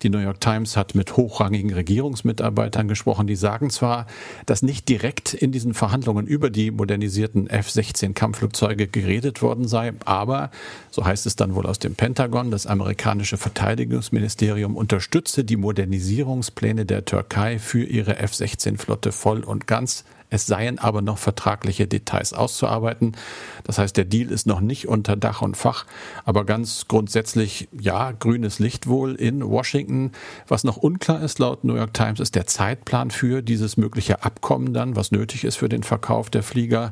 Die 0.03 0.10
New 0.10 0.19
York 0.19 0.41
Times 0.41 0.77
hat 0.77 0.93
mit 0.93 1.17
hochrangigen 1.17 1.74
Regierungsmitarbeitern 1.74 2.88
gesprochen, 2.88 3.25
die 3.25 3.36
sagen 3.36 3.72
zwar, 3.72 4.05
dass 4.46 4.62
nicht 4.62 4.88
direkt 4.89 5.34
in 5.34 5.51
diesen 5.51 5.74
Verhandlungen 5.74 6.27
über 6.27 6.51
die 6.51 6.66
modernisierten 6.71 7.47
F-16 7.47 8.13
Kampfflugzeuge 8.13 8.88
geredet 8.88 9.41
worden 9.41 9.67
sei. 9.67 9.93
Aber, 10.05 10.51
so 10.91 11.05
heißt 11.05 11.25
es 11.25 11.36
dann 11.36 11.55
wohl 11.55 11.65
aus 11.65 11.79
dem 11.79 11.95
Pentagon, 11.95 12.51
das 12.51 12.67
amerikanische 12.67 13.38
Verteidigungsministerium 13.38 14.75
unterstütze 14.75 15.43
die 15.43 15.57
Modernisierungspläne 15.57 16.86
der 16.86 17.05
Türkei 17.05 17.59
für 17.59 17.83
ihre 17.83 18.17
F-16 18.17 18.77
Flotte 18.77 19.12
voll 19.12 19.43
und 19.43 19.67
ganz. 19.67 20.03
Es 20.29 20.46
seien 20.46 20.77
aber 20.77 21.01
noch 21.01 21.17
vertragliche 21.17 21.88
Details 21.88 22.34
auszuarbeiten. 22.34 23.15
Das 23.63 23.77
heißt, 23.77 23.96
der 23.96 24.05
Deal 24.05 24.31
ist 24.31 24.46
noch 24.46 24.60
nicht 24.60 24.88
unter 24.88 25.15
Dach 25.15 25.41
und 25.41 25.55
Fach, 25.55 25.86
aber 26.25 26.46
ganz 26.46 26.88
grundsätzlich 26.88 27.69
ja, 27.79 28.12
grünes 28.12 28.60
Licht 28.60 28.88
wohl 28.88 29.15
in 29.15 29.48
Washington. 29.48 30.12
Was 30.48 30.63
noch 30.63 30.77
unklar 30.77 31.22
ist 31.22 31.39
laut 31.39 31.63
New 31.63 31.75
York 31.75 31.93
Times, 31.93 32.19
ist 32.19 32.36
der 32.36 32.46
Zeitplan 32.46 33.12
für 33.12 33.41
dieses 33.41 33.77
mögliche 33.77 34.24
Abkommen 34.24 34.74
dann, 34.74 34.96
was 34.96 35.12
nötig 35.12 35.46
ist 35.46 35.55
für 35.55 35.69
den 35.69 35.84
Verkauf 35.84 36.29
der 36.29 36.43
Flieger 36.43 36.91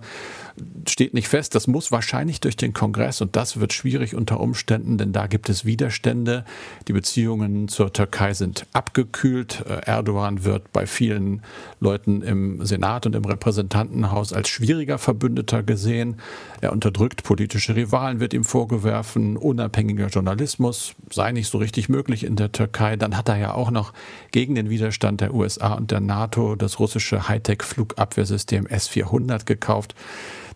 steht 0.88 1.14
nicht 1.14 1.28
fest. 1.28 1.56
Das 1.56 1.68
muss 1.68 1.92
wahrscheinlich 1.92 2.40
durch 2.40 2.56
den 2.56 2.74
Kongress 2.74 3.22
und 3.22 3.36
das 3.36 3.60
wird 3.60 3.74
schwierig 3.74 4.16
unter 4.16 4.40
Umständen, 4.40 4.98
denn 4.98 5.12
da 5.12 5.28
gibt 5.28 5.50
es 5.50 5.66
Widerstände. 5.66 6.46
Die 6.88 6.94
Beziehungen 6.94 7.68
zur 7.68 7.92
Türkei 7.92 8.34
sind 8.34 8.66
abgekühlt. 8.74 9.64
Äh, 9.68 9.86
Erdogan 9.86 10.44
wird 10.44 10.72
bei 10.72 10.86
vielen 10.86 11.42
Leuten 11.80 12.22
im 12.22 12.66
Senat 12.66 13.06
und 13.06 13.16
im 13.16 13.26
Repräsentantenhaus 13.26 14.34
als 14.34 14.50
schwieriger 14.50 14.98
Verbündeter 14.98 15.64
gesehen. 15.64 16.18
Er 16.62 16.72
unterdrückt 16.72 17.24
politische 17.24 17.76
Rivalen, 17.76 18.20
wird 18.20 18.34
ihm 18.34 18.44
vorgewerfen. 18.44 19.38
Unabhängiger 19.38 20.08
Journalismus 20.08 20.96
sei 21.12 21.32
nicht 21.32 21.50
so 21.50 21.58
richtig 21.58 21.90
möglich 21.90 22.24
in 22.24 22.36
der 22.36 22.52
Türkei. 22.52 22.96
Dann 22.96 23.18
hat 23.18 23.30
er 23.30 23.38
ja 23.38 23.54
auch 23.54 23.72
noch 23.72 23.94
gegen 24.32 24.56
den 24.56 24.70
Widerstand 24.70 25.22
der 25.22 25.34
USA 25.34 25.74
und 25.74 25.92
der 25.92 26.00
NATO 26.00 26.56
das 26.56 26.80
russische 26.80 27.28
Hightech-Flugabwehrsystem 27.28 28.68
S-400 28.68 29.46
gekauft. 29.46 29.96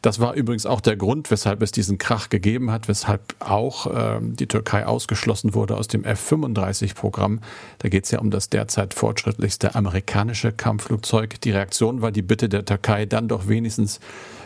Das 0.01 0.19
war 0.19 0.33
übrigens 0.33 0.65
auch 0.65 0.79
der 0.79 0.95
Grund, 0.95 1.29
weshalb 1.29 1.61
es 1.61 1.71
diesen 1.71 1.97
Krach 1.97 2.29
gegeben 2.29 2.71
hat, 2.71 2.87
weshalb 2.87 3.35
auch 3.39 3.87
äh, 3.87 4.19
die 4.21 4.47
Türkei 4.47 4.85
ausgeschlossen 4.85 5.53
wurde 5.53 5.75
aus 5.75 5.89
dem 5.89 6.05
F-35-Programm. 6.05 7.41
Da 7.79 7.89
geht 7.89 8.05
es 8.05 8.11
ja 8.11 8.19
um 8.19 8.31
das 8.31 8.49
derzeit 8.49 8.93
fortschrittlichste 8.93 9.75
amerikanische 9.75 10.53
Kampfflugzeug. 10.53 11.41
Die 11.41 11.51
Reaktion 11.51 12.01
war 12.01 12.13
die 12.13 12.21
Bitte 12.21 12.47
der 12.47 12.63
Türkei, 12.63 13.05
dann 13.05 13.27
doch 13.27 13.49
wenigstens 13.49 13.99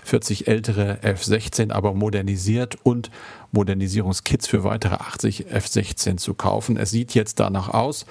40 0.06 0.48
ältere 0.48 1.04
F-16, 1.04 1.72
aber 1.72 1.94
modernisiert 1.94 2.78
und 2.82 3.12
Modernisierungskits 3.52 4.48
für 4.48 4.64
weitere 4.64 4.96
80 4.96 5.52
F-16 5.52 6.18
zu 6.18 6.34
kaufen. 6.34 6.78
Es 6.78 6.90
sieht 6.90 7.14
jetzt 7.14 7.40
danach 7.40 7.70
aus, 7.70 8.08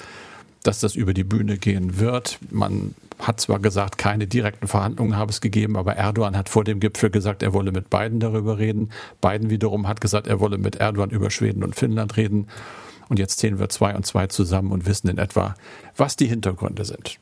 dass 0.62 0.78
das 0.78 0.94
über 0.94 1.12
die 1.12 1.24
Bühne 1.24 1.58
gehen 1.58 1.98
wird. 1.98 2.38
Man 2.50 2.94
hat 3.22 3.40
zwar 3.40 3.58
gesagt, 3.60 3.98
keine 3.98 4.26
direkten 4.26 4.68
Verhandlungen 4.68 5.16
habe 5.16 5.30
es 5.30 5.40
gegeben, 5.40 5.76
aber 5.76 5.96
Erdogan 5.96 6.36
hat 6.36 6.48
vor 6.48 6.64
dem 6.64 6.80
Gipfel 6.80 7.10
gesagt, 7.10 7.42
er 7.42 7.52
wolle 7.52 7.72
mit 7.72 7.88
beiden 7.90 8.20
darüber 8.20 8.58
reden. 8.58 8.90
Biden 9.20 9.50
wiederum 9.50 9.88
hat 9.88 10.00
gesagt, 10.00 10.26
er 10.26 10.40
wolle 10.40 10.58
mit 10.58 10.76
Erdogan 10.76 11.10
über 11.10 11.30
Schweden 11.30 11.62
und 11.62 11.74
Finnland 11.74 12.16
reden. 12.16 12.48
Und 13.08 13.18
jetzt 13.18 13.38
zählen 13.38 13.58
wir 13.58 13.68
zwei 13.68 13.94
und 13.94 14.06
zwei 14.06 14.26
zusammen 14.26 14.72
und 14.72 14.86
wissen 14.86 15.08
in 15.08 15.18
etwa, 15.18 15.54
was 15.96 16.16
die 16.16 16.26
Hintergründe 16.26 16.84
sind. 16.84 17.18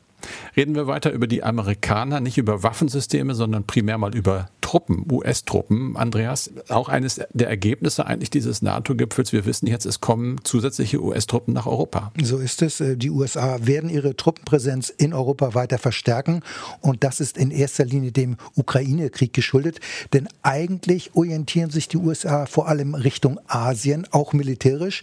Reden 0.56 0.74
wir 0.74 0.86
weiter 0.86 1.12
über 1.12 1.26
die 1.26 1.42
Amerikaner, 1.42 2.20
nicht 2.20 2.38
über 2.38 2.62
Waffensysteme, 2.62 3.34
sondern 3.34 3.64
primär 3.64 3.98
mal 3.98 4.14
über 4.14 4.48
Truppen, 4.70 5.04
US-Truppen. 5.10 5.96
Andreas, 5.96 6.48
auch 6.68 6.88
eines 6.88 7.20
der 7.32 7.48
Ergebnisse 7.48 8.06
eigentlich 8.06 8.30
dieses 8.30 8.62
NATO-Gipfels. 8.62 9.32
Wir 9.32 9.44
wissen 9.44 9.66
jetzt, 9.66 9.84
es 9.84 10.00
kommen 10.00 10.36
zusätzliche 10.44 11.02
US-Truppen 11.02 11.52
nach 11.52 11.66
Europa. 11.66 12.12
So 12.22 12.38
ist 12.38 12.62
es. 12.62 12.80
Äh, 12.80 12.96
die 12.96 13.10
USA 13.10 13.58
werden 13.66 13.90
ihre 13.90 14.14
Truppenpräsenz 14.14 14.88
in 14.88 15.12
Europa 15.12 15.54
weiter 15.54 15.78
verstärken. 15.78 16.42
Und 16.82 17.02
das 17.02 17.18
ist 17.18 17.36
in 17.36 17.50
erster 17.50 17.84
Linie 17.84 18.12
dem 18.12 18.36
Ukraine-Krieg 18.54 19.32
geschuldet. 19.32 19.80
Denn 20.12 20.28
eigentlich 20.42 21.16
orientieren 21.16 21.70
sich 21.70 21.88
die 21.88 21.96
USA 21.96 22.46
vor 22.46 22.68
allem 22.68 22.94
Richtung 22.94 23.40
Asien, 23.48 24.06
auch 24.12 24.34
militärisch. 24.34 25.02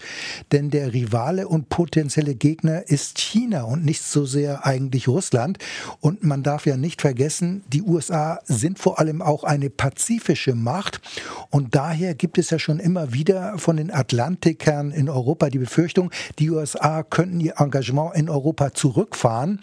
Denn 0.54 0.70
der 0.70 0.94
Rivale 0.94 1.50
und 1.50 1.68
potenzielle 1.68 2.36
Gegner 2.36 2.88
ist 2.88 3.18
China 3.18 3.64
und 3.64 3.84
nicht 3.84 4.02
so 4.02 4.26
sehr 4.26 4.66
eigentlich 4.66 5.10
Russland. 5.10 5.58
Und 6.00 6.24
man 6.24 6.42
darf 6.42 6.66
ja 6.66 6.78
nicht 6.78 7.02
vergessen, 7.02 7.66
die 7.74 7.82
USA 7.82 8.40
sind 8.46 8.80
vor 8.80 9.00
allem 9.00 9.22
auch 9.22 9.44
ein 9.44 9.57
eine 9.58 9.70
pazifische 9.70 10.56
Macht. 10.56 11.02
Und 11.50 11.76
daher 11.76 12.16
gibt 12.16 12.38
es 12.38 12.50
ja 12.50 12.60
schon 12.60 12.80
immer 12.80 13.14
wieder 13.14 13.58
von 13.58 13.78
den 13.78 13.92
Atlantikern 13.92 14.92
in 14.92 15.10
Europa 15.10 15.50
die 15.50 15.60
Befürchtung, 15.60 16.12
die 16.40 16.50
USA 16.50 17.04
könnten 17.04 17.40
ihr 17.40 17.56
Engagement 17.58 18.16
in 18.16 18.30
Europa 18.30 18.74
zurückfahren. 18.74 19.60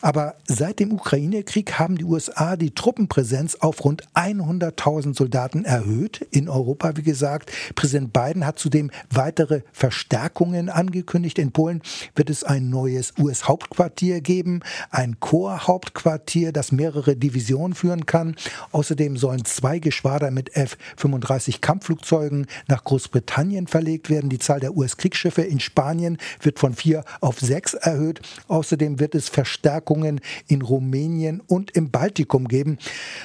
Aber 0.00 0.36
seit 0.46 0.80
dem 0.80 0.92
Ukraine-Krieg 0.92 1.78
haben 1.78 1.96
die 1.96 2.04
USA 2.04 2.56
die 2.56 2.74
Truppenpräsenz 2.74 3.56
auf 3.56 3.84
rund 3.84 4.04
100.000 4.14 5.16
Soldaten 5.16 5.64
erhöht 5.64 6.26
in 6.30 6.48
Europa, 6.48 6.96
wie 6.96 7.02
gesagt. 7.02 7.52
Präsident 7.74 8.12
Biden 8.12 8.46
hat 8.46 8.58
zudem 8.58 8.90
weitere 9.10 9.62
Verstärkungen 9.72 10.68
angekündigt. 10.68 11.38
In 11.38 11.52
Polen 11.52 11.82
wird 12.14 12.30
es 12.30 12.44
ein 12.44 12.70
neues 12.70 13.12
US-Hauptquartier 13.18 14.20
geben, 14.20 14.60
ein 14.90 15.20
Korps-Hauptquartier, 15.20 16.52
das 16.52 16.72
mehrere 16.72 17.16
Divisionen 17.16 17.74
führen 17.74 18.06
kann. 18.06 18.36
Außerdem 18.72 19.16
sollen 19.16 19.33
sollen 19.34 19.44
zwei 19.44 19.78
Geschwader 19.80 20.30
mit 20.30 20.56
F-35 20.56 21.60
Kampfflugzeugen 21.60 22.46
nach 22.68 22.84
Großbritannien 22.84 23.66
verlegt 23.66 24.08
werden. 24.08 24.30
Die 24.30 24.38
Zahl 24.38 24.60
der 24.60 24.76
US-Kriegsschiffe 24.76 25.42
in 25.42 25.58
Spanien 25.58 26.18
wird 26.40 26.60
von 26.60 26.74
vier 26.74 27.04
auf 27.20 27.40
sechs 27.40 27.74
erhöht. 27.74 28.20
Außerdem 28.46 29.00
wird 29.00 29.14
es 29.14 29.28
Verstärkungen 29.28 30.20
in 30.46 30.62
Rumänien 30.62 31.40
und 31.40 31.72
im 31.72 31.90
Baltikum 31.90 32.46
geben. 32.46 32.78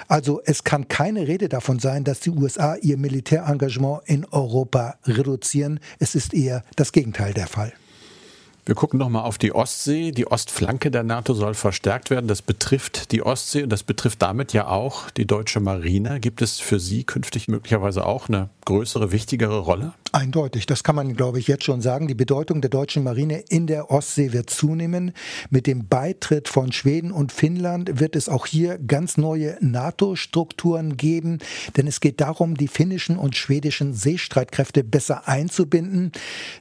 Also 0.08 0.42
es 0.46 0.64
kann 0.64 0.88
keine 0.88 1.28
Rede 1.28 1.48
davon 1.48 1.78
sein, 1.80 2.04
dass 2.04 2.22
die 2.22 2.32
USA 2.32 2.76
ihr 2.76 2.98
Militärengagement 2.98 4.02
in 4.06 4.26
Europa 4.26 4.96
reduzieren. 5.06 5.80
Es 6.00 6.16
ist 6.16 6.34
eher 6.34 6.64
das 6.76 6.92
Gegenteil 6.92 7.34
der 7.34 7.48
Fall. 7.48 7.74
Wir 8.70 8.76
gucken 8.76 9.00
nochmal 9.00 9.24
auf 9.24 9.40
die 9.40 9.52
Ostsee. 9.52 10.12
Die 10.12 10.28
Ostflanke 10.28 10.92
der 10.92 11.02
NATO 11.02 11.34
soll 11.34 11.56
verstärkt 11.56 12.12
werden. 12.12 12.28
Das 12.28 12.44
betrifft 12.44 13.12
die 13.12 13.24
Ostsee 13.24 13.64
und 13.64 13.70
das 13.70 13.82
betrifft 13.82 14.22
damit 14.22 14.54
ja 14.54 14.68
auch 14.68 15.10
die 15.10 15.26
deutsche 15.26 15.60
Marine. 15.60 16.20
Gibt 16.20 16.44
es 16.44 16.60
für 16.60 16.80
Sie 16.80 17.04
künftig 17.04 17.48
möglicherweise 17.48 18.06
auch 18.06 18.30
eine 18.30 18.50
größere, 18.66 19.12
wichtigere 19.12 19.58
Rolle? 19.58 19.94
Eindeutig, 20.12 20.66
das 20.66 20.84
kann 20.84 20.96
man, 20.96 21.16
glaube 21.16 21.40
ich, 21.40 21.48
jetzt 21.48 21.64
schon 21.64 21.82
sagen. 21.82 22.08
Die 22.08 22.16
Bedeutung 22.16 22.62
der 22.62 22.70
deutschen 22.70 23.04
Marine 23.04 23.44
in 23.50 23.68
der 23.68 23.92
Ostsee 23.92 24.34
wird 24.34 24.50
zunehmen. 24.50 25.14
Mit 25.50 25.68
dem 25.68 25.88
Beitritt 25.88 26.48
von 26.48 26.72
Schweden 26.72 27.12
und 27.12 27.32
Finnland 27.32 28.00
wird 28.00 28.16
es 28.16 28.30
auch 28.30 28.48
hier 28.48 28.80
ganz 28.80 29.18
neue 29.18 29.58
NATO-Strukturen 29.62 30.98
geben, 30.98 31.40
denn 31.78 31.86
es 31.86 32.00
geht 32.00 32.22
darum, 32.22 32.56
die 32.56 32.68
finnischen 32.68 33.18
und 33.18 33.36
schwedischen 33.36 33.94
Seestreitkräfte 33.94 34.84
besser 34.84 35.28
einzubinden. 35.28 36.12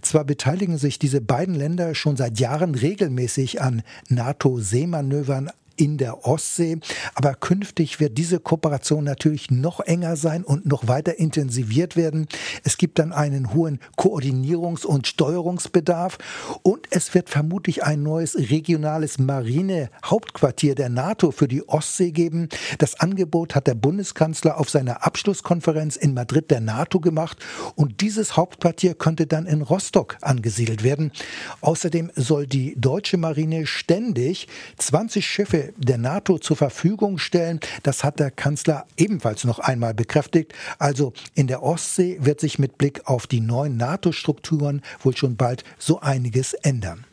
Zwar 0.03 0.25
beteiligen 0.25 0.77
sich 0.77 0.99
diese 0.99 1.23
beiden 1.23 1.55
Länder 1.55 1.95
schon 1.99 2.17
seit 2.17 2.41
Jahren 2.41 2.75
regelmäßig 2.75 3.61
an 3.61 3.83
NATO-Seemanövern 4.09 5.51
in 5.79 5.97
der 5.97 6.27
Ostsee. 6.27 6.79
Aber 7.15 7.35
künftig 7.35 8.01
wird 8.01 8.19
diese 8.19 8.41
Kooperation 8.41 9.05
natürlich 9.05 9.51
noch 9.51 9.81
enger 9.81 10.17
sein 10.17 10.45
und 10.45 10.67
noch 10.67 10.89
weiter 10.89 11.19
intensiviert 11.19 11.97
werden. 11.97 12.27
Es 12.65 12.77
gibt 12.77 12.99
dann 12.99 13.13
einen 13.13 13.55
hohen 13.55 13.79
Koordinierungs- 13.97 14.85
und 14.85 15.07
Steuerungsbedarf 15.07 16.19
und 16.63 16.87
es 16.91 17.15
wird 17.15 17.31
vermutlich 17.31 17.85
ein 17.85 18.03
neues 18.03 18.37
regionales 18.37 19.19
Marine-Hauptquartier 19.19 20.75
der 20.75 20.89
NATO 20.89 21.31
für 21.31 21.49
die 21.49 21.67
Ostsee 21.69 22.11
geben. 22.11 22.49
Das 22.79 23.01
Angebot 23.01 23.55
hat 23.55 23.67
der 23.67 23.75
Bundeskanzler 23.75 24.59
auf 24.59 24.71
seiner 24.71 25.07
Abschlusskonferenz 25.07 25.97
in 25.97 26.15
Madrid 26.15 26.51
der 26.51 26.61
NATO 26.61 27.01
gemacht 27.01 27.39
und 27.77 28.01
dieses 28.01 28.37
Hauptquartier 28.37 28.95
könnte 28.95 29.27
dann 29.27 29.47
in 29.47 29.63
Rostock 29.63 30.17
angesiedelt 30.21 30.83
werden. 30.83 31.13
Außerdem 31.61 32.11
soll 32.17 32.47
die 32.47 32.75
deutsche 32.77 33.17
Marine 33.17 33.67
ständig 33.67 34.49
20 34.79 35.27
Schiffe 35.27 35.68
der 35.77 35.99
NATO 35.99 36.39
zur 36.39 36.57
Verfügung 36.57 37.19
stellen. 37.19 37.61
Das 37.83 38.05
hat 38.05 38.19
der 38.19 38.31
Kanzler 38.31 38.87
ebenfalls 38.97 39.45
noch 39.45 39.59
einmal 39.59 39.95
bekräftigt. 39.95 40.55
Also 40.79 41.13
in 41.35 41.47
der 41.47 41.63
Ostsee 41.63 42.19
wird 42.21 42.41
sich 42.41 42.59
mit 42.59 42.79
Blick 42.79 43.03
auf 43.07 43.27
die 43.27 43.41
neuen 43.41 43.77
NATO-Strukturen 43.77 44.83
wohl 45.03 45.17
schon 45.17 45.37
bald 45.37 45.65
so 45.79 46.01
einiges 46.01 46.55
ändern. 46.55 47.05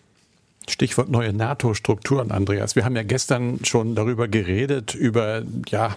Stichwort 0.67 1.09
neue 1.09 1.31
NATO-Strukturen, 1.31 2.31
Andreas. 2.31 2.75
Wir 2.75 2.85
haben 2.85 2.95
ja 2.95 3.03
gestern 3.03 3.63
schon 3.63 3.93
darüber 3.93 4.27
geredet, 4.27 4.95
über 4.95 5.43
ja, 5.67 5.95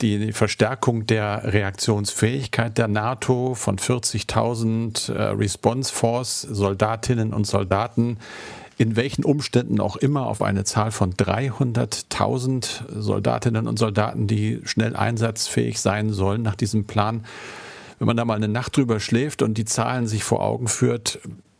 die 0.00 0.32
Verstärkung 0.32 1.06
der 1.06 1.42
Reaktionsfähigkeit 1.44 2.78
der 2.78 2.88
NATO 2.88 3.54
von 3.54 3.78
40.000 3.78 5.12
äh, 5.12 5.22
Response 5.30 5.92
Force 5.92 6.42
Soldatinnen 6.42 7.32
und 7.32 7.46
Soldaten 7.46 8.18
in 8.78 8.94
welchen 8.94 9.24
Umständen 9.24 9.80
auch 9.80 9.96
immer 9.96 10.26
auf 10.26 10.40
eine 10.40 10.62
Zahl 10.62 10.92
von 10.92 11.12
300.000 11.12 13.00
Soldatinnen 13.00 13.66
und 13.66 13.78
Soldaten, 13.78 14.28
die 14.28 14.60
schnell 14.64 14.94
einsatzfähig 14.94 15.80
sein 15.80 16.12
sollen 16.12 16.42
nach 16.42 16.54
diesem 16.54 16.84
Plan. 16.84 17.24
Wenn 17.98 18.06
man 18.06 18.16
da 18.16 18.24
mal 18.24 18.36
eine 18.36 18.46
Nacht 18.46 18.76
drüber 18.76 19.00
schläft 19.00 19.42
und 19.42 19.58
die 19.58 19.64
Zahlen 19.64 20.06
sich 20.06 20.22
vor 20.22 20.42
Augen 20.42 20.68
führt, 20.68 21.18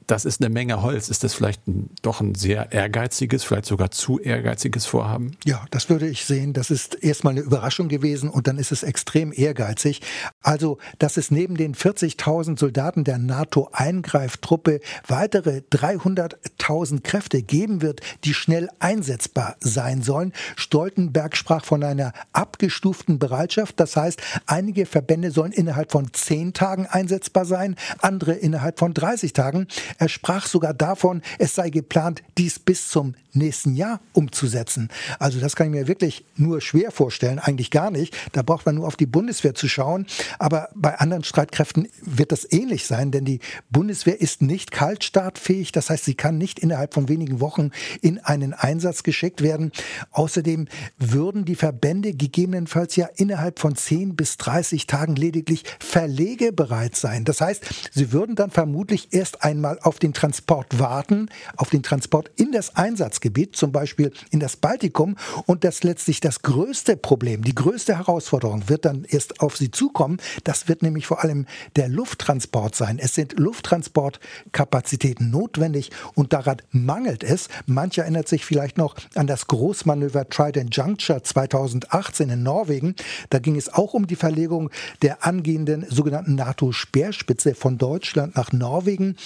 das 0.08 0.24
ist 0.24 0.40
eine 0.40 0.48
Menge 0.48 0.82
Holz. 0.82 1.10
Ist 1.10 1.22
das 1.22 1.34
vielleicht 1.34 1.68
ein, 1.68 1.90
doch 2.02 2.20
ein 2.20 2.34
sehr 2.34 2.72
ehrgeiziges, 2.72 3.44
vielleicht 3.44 3.66
sogar 3.66 3.90
zu 3.90 4.18
ehrgeiziges 4.18 4.86
Vorhaben? 4.86 5.36
Ja, 5.44 5.64
das 5.70 5.90
würde 5.90 6.08
ich 6.08 6.24
sehen. 6.24 6.54
Das 6.54 6.70
ist 6.70 6.94
erstmal 7.04 7.32
eine 7.32 7.42
Überraschung 7.42 7.88
gewesen 7.88 8.30
und 8.30 8.46
dann 8.46 8.58
ist 8.58 8.72
es 8.72 8.82
extrem 8.82 9.32
ehrgeizig. 9.32 10.00
Also, 10.42 10.78
dass 10.98 11.18
es 11.18 11.30
neben 11.30 11.56
den 11.56 11.74
40.000 11.74 12.58
Soldaten 12.58 13.04
der 13.04 13.18
NATO-Eingreiftruppe 13.18 14.80
weitere 15.06 15.60
300.000 15.70 17.02
Kräfte 17.02 17.42
geben 17.42 17.82
wird, 17.82 18.00
die 18.24 18.32
schnell 18.32 18.70
einsetzbar 18.78 19.56
sein 19.60 20.02
sollen. 20.02 20.32
Stoltenberg 20.56 21.36
sprach 21.36 21.66
von 21.66 21.84
einer 21.84 22.14
abgestuften 22.32 23.18
Bereitschaft. 23.18 23.78
Das 23.78 23.94
heißt, 23.94 24.22
einige 24.46 24.86
Verbände 24.86 25.30
sollen 25.32 25.52
innerhalb 25.52 25.92
von 25.92 26.14
zehn 26.14 26.54
Tagen 26.54 26.86
einsetzbar 26.86 27.44
sein, 27.44 27.76
andere 27.98 28.32
innerhalb 28.32 28.78
von 28.78 28.94
30 28.94 29.34
Tagen. 29.34 29.66
Er 29.98 30.08
sprach 30.08 30.46
sogar 30.46 30.74
davon, 30.74 31.22
es 31.38 31.54
sei 31.54 31.70
geplant, 31.70 32.22
dies 32.36 32.58
bis 32.58 32.88
zum 32.88 33.14
nächsten 33.32 33.74
Jahr 33.74 34.00
umzusetzen. 34.12 34.88
Also 35.18 35.40
das 35.40 35.56
kann 35.56 35.68
ich 35.68 35.72
mir 35.72 35.88
wirklich 35.88 36.24
nur 36.36 36.60
schwer 36.60 36.90
vorstellen, 36.90 37.38
eigentlich 37.38 37.70
gar 37.70 37.90
nicht. 37.90 38.16
Da 38.32 38.42
braucht 38.42 38.66
man 38.66 38.76
nur 38.76 38.86
auf 38.86 38.96
die 38.96 39.06
Bundeswehr 39.06 39.54
zu 39.54 39.68
schauen. 39.68 40.06
Aber 40.38 40.68
bei 40.74 40.98
anderen 40.98 41.24
Streitkräften 41.24 41.88
wird 42.02 42.32
das 42.32 42.50
ähnlich 42.50 42.86
sein, 42.86 43.10
denn 43.10 43.24
die 43.24 43.40
Bundeswehr 43.70 44.20
ist 44.20 44.42
nicht 44.42 44.70
kaltstartfähig. 44.70 45.72
Das 45.72 45.90
heißt, 45.90 46.04
sie 46.04 46.14
kann 46.14 46.38
nicht 46.38 46.58
innerhalb 46.58 46.94
von 46.94 47.08
wenigen 47.08 47.40
Wochen 47.40 47.70
in 48.00 48.18
einen 48.18 48.54
Einsatz 48.54 49.02
geschickt 49.02 49.42
werden. 49.42 49.72
Außerdem 50.10 50.68
würden 50.98 51.44
die 51.44 51.54
Verbände 51.54 52.14
gegebenenfalls 52.14 52.96
ja 52.96 53.08
innerhalb 53.16 53.58
von 53.58 53.76
10 53.76 54.16
bis 54.16 54.36
30 54.36 54.86
Tagen 54.86 55.16
lediglich 55.16 55.64
verlegebereit 55.80 56.96
sein. 56.96 57.24
Das 57.24 57.40
heißt, 57.40 57.64
sie 57.92 58.12
würden 58.12 58.36
dann 58.36 58.50
vermutlich 58.50 59.08
erst 59.12 59.42
einmal 59.42 59.78
auf 59.88 59.98
den 59.98 60.12
Transport 60.12 60.78
warten, 60.78 61.30
auf 61.56 61.70
den 61.70 61.82
Transport 61.82 62.30
in 62.36 62.52
das 62.52 62.76
Einsatzgebiet, 62.76 63.56
zum 63.56 63.72
Beispiel 63.72 64.12
in 64.30 64.38
das 64.38 64.56
Baltikum. 64.56 65.16
Und 65.46 65.64
das 65.64 65.82
letztlich 65.82 66.20
das 66.20 66.42
größte 66.42 66.96
Problem, 66.96 67.42
die 67.42 67.54
größte 67.54 67.96
Herausforderung 67.96 68.68
wird 68.68 68.84
dann 68.84 69.04
erst 69.08 69.40
auf 69.40 69.56
sie 69.56 69.70
zukommen. 69.70 70.18
Das 70.44 70.68
wird 70.68 70.82
nämlich 70.82 71.06
vor 71.06 71.24
allem 71.24 71.46
der 71.76 71.88
Lufttransport 71.88 72.74
sein. 72.74 72.98
Es 72.98 73.14
sind 73.14 73.38
Lufttransportkapazitäten 73.38 75.30
notwendig 75.30 75.90
und 76.14 76.34
daran 76.34 76.58
mangelt 76.70 77.24
es. 77.24 77.48
Mancher 77.64 78.02
erinnert 78.02 78.28
sich 78.28 78.44
vielleicht 78.44 78.76
noch 78.76 78.94
an 79.14 79.26
das 79.26 79.46
Großmanöver 79.46 80.28
Trident 80.28 80.76
Juncture 80.76 81.22
2018 81.22 82.28
in 82.28 82.42
Norwegen. 82.42 82.94
Da 83.30 83.38
ging 83.38 83.56
es 83.56 83.72
auch 83.72 83.94
um 83.94 84.06
die 84.06 84.16
Verlegung 84.16 84.70
der 85.00 85.24
angehenden 85.24 85.86
sogenannten 85.88 86.34
NATO-Speerspitze 86.34 87.54
von 87.54 87.78
Deutschland 87.78 88.36
nach 88.36 88.52
Norwegen. 88.52 89.16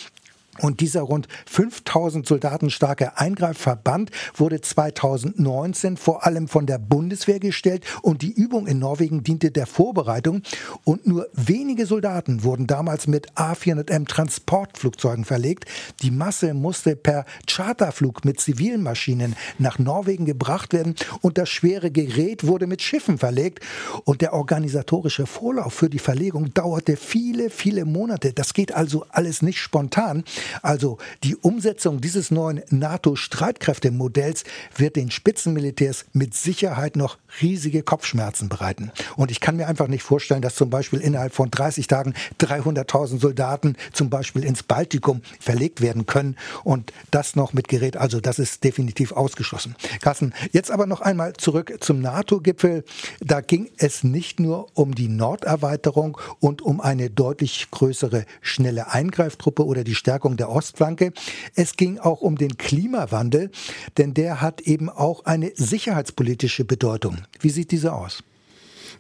Und 0.59 0.81
dieser 0.81 1.01
rund 1.01 1.29
5000 1.47 2.27
Soldaten 2.27 2.69
starke 2.69 3.17
Eingreifverband 3.17 4.11
wurde 4.35 4.61
2019 4.61 5.97
vor 5.97 6.27
allem 6.27 6.47
von 6.47 6.67
der 6.67 6.79
Bundeswehr 6.79 7.41
gestellt 7.41 7.87
und 8.03 8.21
die 8.21 8.33
Übung 8.33 8.67
in 8.67 8.79
Norwegen 8.79 9.25
diente 9.25 9.51
der 9.51 9.67
Vorbereitung. 9.67 10.43
Und 10.85 11.07
nur 11.07 11.29
wenige 11.33 11.87
Soldaten 11.87 12.45
wurden 12.45 12.67
damals 12.67 13.07
mit 13.07 13.33
A400M 13.33 14.07
Transportflugzeugen 14.07 15.25
verlegt. 15.25 15.65
Die 16.03 16.11
Masse 16.11 16.53
musste 16.53 16.97
per 16.97 17.25
Charterflug 17.47 18.27
mit 18.27 18.39
zivilen 18.39 18.83
Maschinen 18.83 19.37
nach 19.59 19.79
Norwegen 19.79 20.27
gebracht 20.27 20.75
werden 20.75 20.97
und 21.23 21.39
das 21.39 21.49
schwere 21.49 21.91
Gerät 21.91 22.47
wurde 22.47 22.67
mit 22.67 22.83
Schiffen 22.83 23.17
verlegt. 23.17 23.61
Und 24.05 24.21
der 24.21 24.35
organisatorische 24.35 25.27
Vorlauf 25.27 25.73
für 25.73 25.89
die 25.89 25.99
Verlegung 25.99 26.53
dauerte 26.53 26.99
viele, 26.99 27.49
viele 27.49 27.87
Monate. 27.87 28.35
Das 28.35 28.53
geht 28.53 28.75
also 28.75 29.07
alles 29.09 29.41
nicht 29.41 29.59
spontan. 29.59 30.25
Also 30.63 30.99
die 31.25 31.37
Umsetzung 31.37 32.01
dieses 32.01 32.31
neuen 32.31 32.63
NATO-Streitkräftemodells 32.71 34.45
wird 34.77 34.97
den 34.97 35.11
Spitzenmilitärs 35.11 36.05
mit 36.13 36.35
Sicherheit 36.35 36.97
noch 36.97 37.19
riesige 37.41 37.83
Kopfschmerzen 37.83 38.49
bereiten. 38.49 38.93
Und 39.17 39.31
ich 39.31 39.41
kann 39.41 39.57
mir 39.57 39.69
einfach 39.69 39.89
nicht 39.89 40.03
vorstellen, 40.03 40.43
dass 40.43 40.55
zum 40.55 40.71
Beispiel 40.71 41.01
innerhalb 41.01 41.35
von 41.35 41.51
30 41.51 41.87
Tagen 41.87 42.15
300.000 42.41 43.21
Soldaten 43.21 43.77
zum 43.93 44.11
Beispiel 44.11 44.45
ins 44.45 44.63
Baltikum 44.63 45.23
verlegt 45.41 45.81
werden 45.81 46.07
können 46.07 46.37
und 46.65 46.93
das 47.11 47.37
noch 47.37 47.53
mit 47.53 47.69
Gerät. 47.69 47.97
Also 47.97 48.21
das 48.21 48.39
ist 48.39 48.65
definitiv 48.65 49.13
ausgeschlossen. 49.13 49.77
Carsten, 50.01 50.33
jetzt 50.53 50.71
aber 50.71 50.87
noch 50.87 51.01
einmal 51.01 51.33
zurück 51.35 51.73
zum 51.81 52.01
NATO-Gipfel. 52.01 52.85
Da 53.21 53.41
ging 53.41 53.71
es 53.77 54.05
nicht 54.05 54.41
nur 54.41 54.67
um 54.75 54.95
die 54.95 55.09
Norderweiterung 55.09 56.19
und 56.41 56.63
um 56.63 56.81
eine 56.81 57.11
deutlich 57.11 57.69
größere 57.71 58.25
schnelle 58.41 58.91
Eingreiftruppe 58.93 59.65
oder 59.65 59.85
die 59.85 59.95
Stärkung 59.95 60.32
Stärkung 60.33 60.37
der 60.37 60.51
Ostflanke. 60.51 61.13
Es 61.55 61.77
ging 61.77 61.99
auch 61.99 62.21
um 62.21 62.37
den 62.37 62.57
Klimawandel, 62.57 63.51
denn 63.97 64.15
der 64.15 64.41
hat 64.41 64.61
eben 64.63 64.89
auch 64.89 65.25
eine 65.25 65.53
sicherheitspolitische 65.55 66.65
Bedeutung. 66.65 67.19
Wie 67.41 67.51
sieht 67.51 67.71
diese 67.71 67.93
aus? 67.93 68.23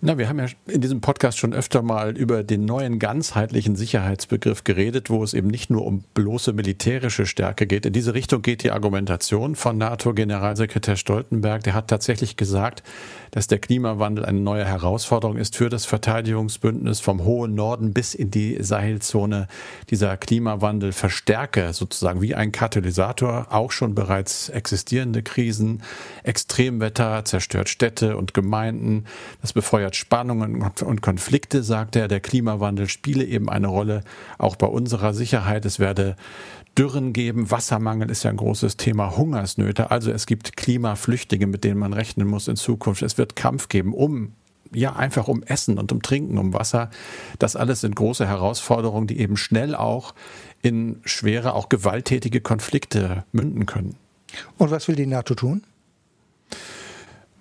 Na, 0.04 0.18
wir 0.18 0.28
haben 0.28 0.40
ja 0.40 0.46
in 0.66 0.80
diesem 0.80 1.00
Podcast 1.00 1.38
schon 1.38 1.54
öfter 1.54 1.80
mal 1.80 2.16
über 2.16 2.42
den 2.42 2.64
neuen 2.64 2.98
ganzheitlichen 2.98 3.76
Sicherheitsbegriff 3.76 4.64
geredet, 4.64 5.10
wo 5.10 5.22
es 5.22 5.32
eben 5.32 5.46
nicht 5.46 5.70
nur 5.70 5.86
um 5.86 6.02
bloße 6.14 6.52
militärische 6.52 7.24
Stärke 7.24 7.68
geht. 7.68 7.86
In 7.86 7.92
diese 7.92 8.12
Richtung 8.12 8.42
geht 8.42 8.64
die 8.64 8.72
Argumentation 8.72 9.54
von 9.54 9.78
NATO-Generalsekretär 9.78 10.96
Stoltenberg. 10.96 11.62
Der 11.62 11.74
hat 11.74 11.86
tatsächlich 11.86 12.36
gesagt, 12.36 12.82
dass 13.30 13.46
der 13.46 13.60
Klimawandel 13.60 14.24
eine 14.24 14.40
neue 14.40 14.64
Herausforderung 14.64 15.36
ist 15.36 15.56
für 15.56 15.68
das 15.68 15.86
Verteidigungsbündnis 15.86 16.98
vom 16.98 17.22
hohen 17.22 17.54
Norden 17.54 17.94
bis 17.94 18.14
in 18.14 18.32
die 18.32 18.60
Sahelzone. 18.60 19.46
Dieser 19.88 20.16
Klimawandel 20.16 20.90
verstärke 20.90 21.72
sozusagen 21.72 22.20
wie 22.20 22.34
ein 22.34 22.50
Katalysator 22.50 23.46
auch 23.50 23.70
schon 23.70 23.94
bereits 23.94 24.48
existierende 24.48 25.22
Krisen. 25.22 25.84
Extremwetter 26.24 27.24
zerstört 27.24 27.68
Städte 27.68 28.16
und 28.16 28.34
Gemeinden. 28.34 29.04
Das 29.40 29.52
befeuert 29.52 29.91
verhindert 29.92 29.96
Spannungen 29.96 30.62
und 30.84 31.02
Konflikte, 31.02 31.62
sagt 31.62 31.96
er. 31.96 32.08
Der 32.08 32.20
Klimawandel 32.20 32.88
spiele 32.88 33.24
eben 33.24 33.48
eine 33.48 33.68
Rolle 33.68 34.02
auch 34.38 34.56
bei 34.56 34.66
unserer 34.66 35.14
Sicherheit. 35.14 35.64
Es 35.64 35.78
werde 35.78 36.16
Dürren 36.76 37.12
geben, 37.12 37.50
Wassermangel 37.50 38.10
ist 38.10 38.22
ja 38.22 38.30
ein 38.30 38.38
großes 38.38 38.78
Thema, 38.78 39.16
Hungersnöte. 39.16 39.90
Also 39.90 40.10
es 40.10 40.26
gibt 40.26 40.56
Klimaflüchtige, 40.56 41.46
mit 41.46 41.64
denen 41.64 41.78
man 41.78 41.92
rechnen 41.92 42.26
muss 42.26 42.48
in 42.48 42.56
Zukunft. 42.56 43.02
Es 43.02 43.18
wird 43.18 43.36
Kampf 43.36 43.68
geben 43.68 43.92
um 43.92 44.32
ja, 44.74 44.96
einfach 44.96 45.28
um 45.28 45.42
Essen 45.42 45.76
und 45.78 45.92
um 45.92 46.00
Trinken, 46.00 46.38
um 46.38 46.54
Wasser. 46.54 46.88
Das 47.38 47.56
alles 47.56 47.82
sind 47.82 47.94
große 47.94 48.26
Herausforderungen, 48.26 49.06
die 49.06 49.20
eben 49.20 49.36
schnell 49.36 49.74
auch 49.74 50.14
in 50.62 51.02
schwere, 51.04 51.52
auch 51.52 51.68
gewalttätige 51.68 52.40
Konflikte 52.40 53.24
münden 53.32 53.66
können. 53.66 53.96
Und 54.56 54.70
was 54.70 54.88
will 54.88 54.96
die 54.96 55.04
NATO 55.04 55.34
tun? 55.34 55.62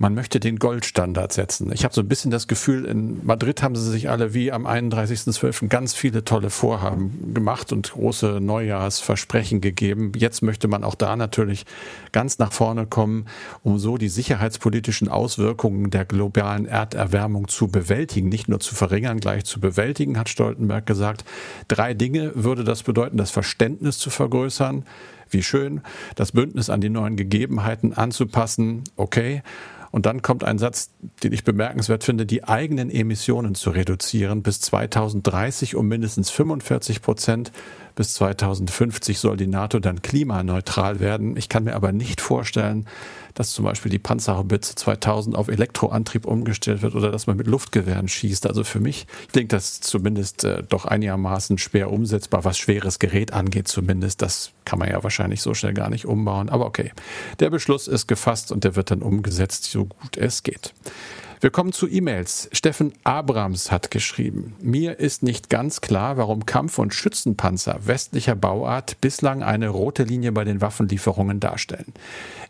Man 0.01 0.15
möchte 0.15 0.39
den 0.39 0.57
Goldstandard 0.57 1.31
setzen. 1.31 1.71
Ich 1.71 1.83
habe 1.83 1.93
so 1.93 2.01
ein 2.01 2.07
bisschen 2.07 2.31
das 2.31 2.47
Gefühl, 2.47 2.85
in 2.85 3.23
Madrid 3.23 3.61
haben 3.61 3.75
sie 3.75 3.87
sich 3.87 4.09
alle 4.09 4.33
wie 4.33 4.51
am 4.51 4.65
31.12. 4.65 5.67
ganz 5.67 5.93
viele 5.93 6.25
tolle 6.25 6.49
Vorhaben 6.49 7.35
gemacht 7.35 7.71
und 7.71 7.91
große 7.91 8.39
Neujahrsversprechen 8.41 9.61
gegeben. 9.61 10.11
Jetzt 10.15 10.41
möchte 10.41 10.67
man 10.67 10.83
auch 10.83 10.95
da 10.95 11.15
natürlich 11.15 11.67
ganz 12.11 12.39
nach 12.39 12.51
vorne 12.51 12.87
kommen, 12.87 13.27
um 13.61 13.77
so 13.77 13.97
die 13.97 14.09
sicherheitspolitischen 14.09 15.07
Auswirkungen 15.07 15.91
der 15.91 16.05
globalen 16.05 16.65
Erderwärmung 16.65 17.47
zu 17.47 17.67
bewältigen, 17.67 18.27
nicht 18.27 18.49
nur 18.49 18.59
zu 18.59 18.73
verringern, 18.73 19.19
gleich 19.19 19.45
zu 19.45 19.59
bewältigen, 19.59 20.17
hat 20.17 20.29
Stoltenberg 20.29 20.87
gesagt. 20.87 21.25
Drei 21.67 21.93
Dinge 21.93 22.31
würde 22.33 22.63
das 22.63 22.81
bedeuten, 22.81 23.17
das 23.17 23.29
Verständnis 23.29 23.99
zu 23.99 24.09
vergrößern. 24.09 24.83
Wie 25.31 25.43
schön, 25.43 25.81
das 26.15 26.33
Bündnis 26.33 26.69
an 26.69 26.81
die 26.81 26.89
neuen 26.89 27.15
Gegebenheiten 27.15 27.93
anzupassen, 27.93 28.83
okay. 28.95 29.41
Und 29.91 30.05
dann 30.05 30.21
kommt 30.21 30.45
ein 30.45 30.57
Satz, 30.57 30.91
den 31.23 31.33
ich 31.33 31.43
bemerkenswert 31.43 32.03
finde, 32.03 32.25
die 32.25 32.45
eigenen 32.45 32.89
Emissionen 32.89 33.55
zu 33.55 33.71
reduzieren 33.71 34.41
bis 34.41 34.61
2030 34.61 35.75
um 35.75 35.87
mindestens 35.87 36.29
45 36.29 37.01
Prozent 37.01 37.51
bis 37.95 38.13
2050 38.15 39.19
soll 39.19 39.37
die 39.37 39.47
NATO 39.47 39.79
dann 39.79 40.01
klimaneutral 40.01 40.99
werden. 40.99 41.37
Ich 41.37 41.49
kann 41.49 41.63
mir 41.63 41.75
aber 41.75 41.91
nicht 41.91 42.21
vorstellen, 42.21 42.85
dass 43.33 43.51
zum 43.51 43.65
Beispiel 43.65 43.91
die 43.91 43.99
Panzerhaubitze 43.99 44.75
2000 44.75 45.35
auf 45.35 45.47
Elektroantrieb 45.47 46.25
umgestellt 46.25 46.81
wird 46.81 46.95
oder 46.95 47.11
dass 47.11 47.27
man 47.27 47.37
mit 47.37 47.47
Luftgewehren 47.47 48.07
schießt. 48.07 48.45
Also 48.47 48.63
für 48.63 48.79
mich 48.79 49.07
klingt 49.31 49.53
das 49.53 49.79
zumindest 49.79 50.43
äh, 50.43 50.63
doch 50.63 50.85
einigermaßen 50.85 51.57
schwer 51.57 51.91
umsetzbar, 51.91 52.43
was 52.43 52.57
schweres 52.57 52.99
Gerät 52.99 53.33
angeht 53.33 53.67
zumindest. 53.67 54.21
Das 54.21 54.51
kann 54.65 54.79
man 54.79 54.89
ja 54.89 55.03
wahrscheinlich 55.03 55.41
so 55.41 55.53
schnell 55.53 55.73
gar 55.73 55.89
nicht 55.89 56.05
umbauen. 56.05 56.49
Aber 56.49 56.65
okay, 56.65 56.91
der 57.39 57.49
Beschluss 57.49 57.87
ist 57.87 58.07
gefasst 58.07 58.51
und 58.51 58.63
der 58.63 58.75
wird 58.75 58.91
dann 58.91 59.01
umgesetzt, 59.01 59.65
so 59.65 59.85
gut 59.85 60.17
es 60.17 60.43
geht. 60.43 60.73
Wir 61.41 61.49
kommen 61.49 61.73
zu 61.73 61.89
E-Mails. 61.89 62.49
Steffen 62.51 62.93
Abrams 63.03 63.71
hat 63.71 63.89
geschrieben, 63.89 64.53
mir 64.61 64.99
ist 64.99 65.23
nicht 65.23 65.49
ganz 65.49 65.81
klar, 65.81 66.15
warum 66.17 66.45
Kampf- 66.45 66.77
und 66.77 66.93
Schützenpanzer 66.93 67.79
westlicher 67.87 68.35
Bauart 68.35 69.01
bislang 69.01 69.41
eine 69.41 69.69
rote 69.69 70.03
Linie 70.03 70.33
bei 70.33 70.43
den 70.43 70.61
Waffenlieferungen 70.61 71.39
darstellen. 71.39 71.93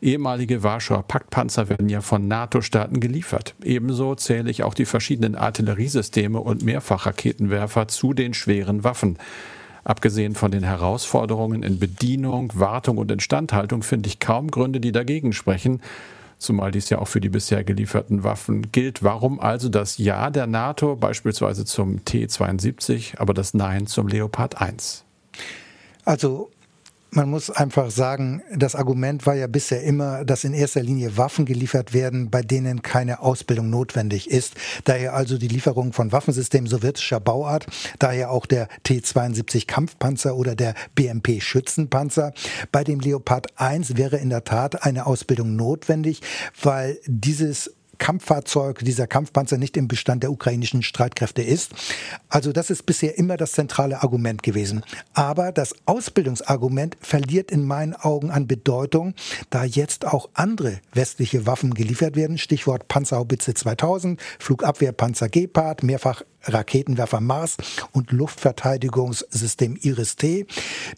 Ehemalige 0.02 0.62
Warschauer 0.64 1.04
Paktpanzer 1.04 1.70
werden 1.70 1.88
ja 1.88 2.02
von 2.02 2.28
NATO-Staaten 2.28 3.00
geliefert. 3.00 3.56
Ebenso 3.64 4.16
zähle 4.16 4.52
ich 4.52 4.64
auch 4.64 4.74
die 4.74 4.84
verschiedenen 4.84 5.36
Artilleriesysteme 5.36 6.42
und 6.42 6.62
Mehrfachraketenwerfer 6.62 7.88
zu 7.88 8.14
den 8.14 8.34
schweren 8.34 8.84
Waffen. 8.84 9.18
Abgesehen 9.86 10.36
von 10.36 10.52
den 10.52 10.64
Herausforderungen 10.64 11.64
in 11.64 11.80
Bedienung, 11.80 12.52
Wartung 12.56 12.98
und 12.98 13.10
Instandhaltung 13.10 13.84
finde 13.84 14.10
ich 14.10 14.20
kaum 14.20 14.52
Gründe, 14.52 14.82
die 14.82 14.92
dagegen 14.92 15.32
sprechen, 15.32 15.80
zumal 16.42 16.72
dies 16.72 16.90
ja 16.90 17.00
auch 17.00 17.08
für 17.08 17.22
die 17.22 17.30
bisher 17.30 17.64
gelieferten 17.64 18.24
Waffen 18.24 18.72
gilt. 18.72 19.04
Warum 19.04 19.40
also 19.40 19.70
das 19.70 19.98
Ja 19.98 20.30
der 20.30 20.48
NATO 20.48 20.96
beispielsweise 20.96 21.66
zum 21.66 22.04
T-72, 22.04 23.18
aber 23.18 23.34
das 23.34 23.54
Nein 23.54 23.88
zum 23.88 24.08
Leopard 24.08 24.60
1? 24.60 25.06
Also 26.04 26.50
man 27.14 27.30
muss 27.30 27.50
einfach 27.50 27.92
sagen, 27.92 28.42
das 28.56 28.74
Argument 28.74 29.26
war 29.26 29.36
ja 29.36 29.48
bisher 29.48 29.84
immer, 29.84 30.24
dass 30.24 30.46
in 30.46 30.54
erster 30.54 30.82
Linie 30.82 31.18
Waffen 31.18 31.46
geliefert 31.46 31.94
werden, 31.94 32.30
bei 32.30 32.42
denen 32.42 32.82
keine 32.82 33.20
Ausbildung 33.20 33.70
notwendig 33.70 34.30
ist. 34.30 34.56
Daher 34.86 35.14
also 35.14 35.38
die 35.38 35.50
Lieferung 35.50 35.92
von 35.92 36.14
Waffensystemen 36.14 36.70
sowjetischer 36.70 37.20
Bauart, 37.20 37.68
daher 38.00 38.32
auch 38.32 38.46
der 38.46 38.70
T-72 38.84 39.68
Kampfpanzer 39.68 40.38
oder 40.38 40.56
der 40.56 40.74
BMP 40.96 41.42
Schützenpanzer. 41.42 42.32
Bei 42.72 42.86
dem 42.86 43.02
Leopard 43.02 43.48
1 43.60 43.98
wäre 43.98 44.16
in 44.18 44.30
der 44.30 44.46
Tat 44.46 44.84
eine 44.84 45.06
Ausbildung 45.06 45.58
notwendig, 45.58 46.22
weil 46.62 46.98
dieses 47.08 47.72
Kampffahrzeug, 48.02 48.80
dieser 48.80 49.06
Kampfpanzer 49.06 49.60
nicht 49.60 49.78
im 49.78 49.88
Bestand 49.88 50.24
der 50.24 50.32
ukrainischen 50.32 50.82
Streitkräfte 50.82 51.44
ist. 51.44 51.72
Also 52.30 52.52
das 52.52 52.72
ist 52.72 52.88
bisher 52.88 53.16
immer 53.20 53.38
das 53.38 53.52
zentrale 53.52 54.02
Argument 54.02 54.42
gewesen. 54.42 54.84
Aber 55.14 55.52
das 55.52 55.76
Ausbildungsargument 55.86 56.98
verliert 57.00 57.52
in 57.52 57.64
meinen 57.64 57.94
Augen 57.94 58.32
an 58.32 58.48
Bedeutung, 58.48 59.14
da 59.52 59.66
jetzt 59.66 60.08
auch 60.08 60.30
andere 60.34 60.80
westliche 60.94 61.46
Waffen 61.46 61.76
geliefert 61.76 62.16
werden. 62.16 62.40
Stichwort 62.40 62.88
Panzerhaubitze 62.88 63.54
2000, 63.54 64.20
Flugabwehrpanzer 64.40 65.30
Gepard, 65.30 65.84
mehrfach 65.84 66.24
Raketenwerfer 66.44 67.22
Mars 67.22 67.58
und 67.92 68.12
Luftverteidigungssystem 68.12 69.78
Iris-T. 69.82 70.46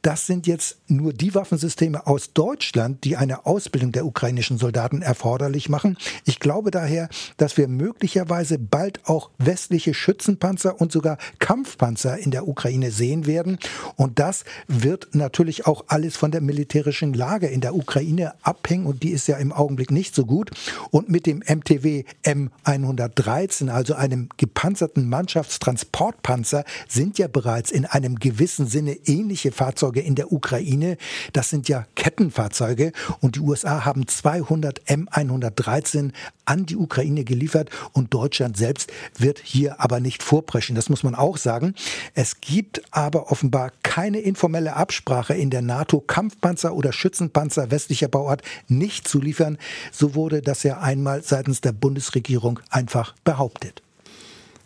Das 0.02 0.26
sind 0.26 0.48
jetzt 0.48 0.78
nur 0.88 1.14
die 1.14 1.36
Waffensysteme 1.36 2.08
aus 2.08 2.34
Deutschland, 2.34 3.04
die 3.04 3.18
eine 3.18 3.46
Ausbildung 3.46 3.92
der 3.92 4.06
ukrainischen 4.06 4.58
Soldaten 4.58 5.02
erforderlich 5.02 5.70
machen. 5.70 5.98
Ich 6.26 6.40
glaube 6.40 6.72
daher, 6.72 7.10
dass 7.38 7.58
wir 7.58 7.68
möglicherweise 7.68 8.60
bald 8.60 9.02
auch 9.06 9.30
westliche 9.38 9.94
Schützenpanzer 9.94 10.80
und 10.80 10.92
sogar 10.92 11.18
Kampfpanzer 11.40 12.18
in 12.18 12.32
der 12.32 12.48
Ukraine 12.48 12.92
sehen 12.92 13.26
werden. 13.26 13.58
Und 13.96 14.20
das 14.20 14.46
wird 14.68 15.14
natürlich 15.14 15.66
auch 15.66 15.86
alles 15.88 16.16
von 16.16 16.32
der 16.32 16.42
militärischen 16.42 17.14
Lage 17.14 17.48
in 17.48 17.62
der 17.62 17.76
Ukraine 17.76 18.34
abhängen. 18.42 18.86
Und 18.86 19.04
die 19.04 19.12
ist 19.12 19.28
ja 19.28 19.38
im 19.38 19.52
Augenblick 19.52 19.92
nicht 19.92 20.16
so 20.16 20.26
gut. 20.26 20.52
Und 20.92 21.10
mit 21.10 21.26
dem 21.26 21.40
MTW 21.40 22.04
M113, 22.24 23.70
also 23.70 23.96
einem 23.96 24.30
gepanzerten 24.38 25.10
Mannschaft, 25.10 25.33
Landschaftstransportpanzer 25.34 26.64
sind 26.88 27.18
ja 27.18 27.28
bereits 27.28 27.72
in 27.72 27.86
einem 27.86 28.20
gewissen 28.20 28.68
Sinne 28.68 28.94
ähnliche 29.06 29.52
Fahrzeuge 29.52 30.00
in 30.00 30.14
der 30.14 30.32
Ukraine. 30.32 30.98
Das 31.34 31.50
sind 31.50 31.68
ja 31.68 31.88
Kettenfahrzeuge 31.96 32.92
und 33.20 33.36
die 33.36 33.40
USA 33.40 33.84
haben 33.84 34.08
200 34.08 34.82
M113 34.84 36.12
an 36.46 36.66
die 36.66 36.76
Ukraine 36.76 37.24
geliefert 37.24 37.70
und 37.94 38.14
Deutschland 38.14 38.58
selbst 38.58 38.92
wird 39.18 39.40
hier 39.44 39.82
aber 39.82 40.00
nicht 40.00 40.22
vorpreschen. 40.22 40.76
Das 40.76 40.90
muss 40.90 41.04
man 41.04 41.16
auch 41.16 41.38
sagen. 41.38 41.74
Es 42.14 42.42
gibt 42.42 42.84
aber 42.92 43.32
offenbar 43.32 43.72
keine 43.82 44.20
informelle 44.20 44.76
Absprache 44.76 45.34
in 45.34 45.50
der 45.50 45.62
NATO, 45.64 46.00
Kampfpanzer 46.00 46.76
oder 46.76 46.94
Schützenpanzer 46.94 47.72
westlicher 47.72 48.08
Bauart 48.08 48.44
nicht 48.68 49.08
zu 49.08 49.20
liefern. 49.20 49.58
So 49.92 50.14
wurde 50.14 50.42
das 50.42 50.62
ja 50.64 50.80
einmal 50.80 51.24
seitens 51.24 51.62
der 51.62 51.72
Bundesregierung 51.72 52.60
einfach 52.70 53.16
behauptet. 53.24 53.82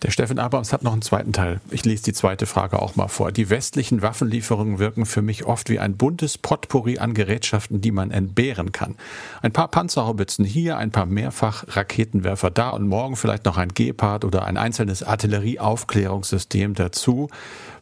Der 0.04 0.12
Steffen 0.12 0.38
Abrams 0.38 0.74
hat 0.74 0.84
noch 0.84 0.94
einen 0.94 1.02
zweiten 1.02 1.34
Teil. 1.34 1.60
Ich 1.72 1.84
lese 1.84 2.04
die 2.04 2.14
zweite 2.14 2.46
Frage 2.46 2.80
auch 2.80 2.96
mal 2.96 3.08
vor. 3.08 3.32
Die 3.32 3.50
westlichen 3.50 4.04
Waffenlieferungen 4.04 4.78
wirken 4.78 5.08
für 5.08 5.24
mich 5.24 5.46
oft 5.46 5.72
wie 5.72 5.80
ein 5.80 5.98
buntes 5.98 6.38
Potpourri 6.38 7.00
an 7.00 7.16
Gerätschaften, 7.16 7.82
die 7.82 7.90
man 7.90 8.12
entbehren 8.12 8.72
kann. 8.72 8.96
Ein 9.42 9.54
paar 9.54 9.70
Panzerhaubitzen 9.70 10.46
hier, 10.46 10.78
ein 10.78 10.92
paar 10.92 11.08
mehrfach 11.08 11.64
Raketenwerfer 11.76 12.52
da 12.52 12.70
und 12.70 12.88
morgen 12.88 13.16
vielleicht 13.16 13.46
noch 13.46 13.58
ein 13.58 13.70
Gepard 13.70 14.24
oder 14.24 14.46
ein 14.46 14.58
einzelnes 14.58 15.02
Artillerieaufklärungssystem 15.02 16.76
dazu. 16.76 17.30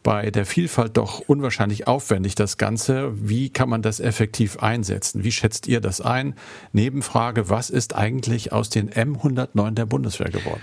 Bei 0.01 0.31
der 0.31 0.45
Vielfalt 0.45 0.95
doch 0.95 1.19
unwahrscheinlich 1.19 1.85
aufwendig 1.85 2.35
das 2.35 2.57
Ganze. 2.57 3.11
Wie 3.27 3.49
kann 3.49 3.67
man 3.67 3.81
das 3.81 3.99
effektiv 3.99 4.59
einsetzen? 4.59 5.25
Wie 5.25 5.33
schätzt 5.33 5.67
ihr 5.67 5.81
das 5.81 5.99
ein? 5.99 6.35
Nebenfrage, 6.71 7.49
was 7.49 7.69
ist 7.69 7.93
eigentlich 7.93 8.53
aus 8.53 8.69
den 8.69 8.89
M109 8.89 9.71
der 9.71 9.85
Bundeswehr 9.85 10.29
geworden? 10.29 10.61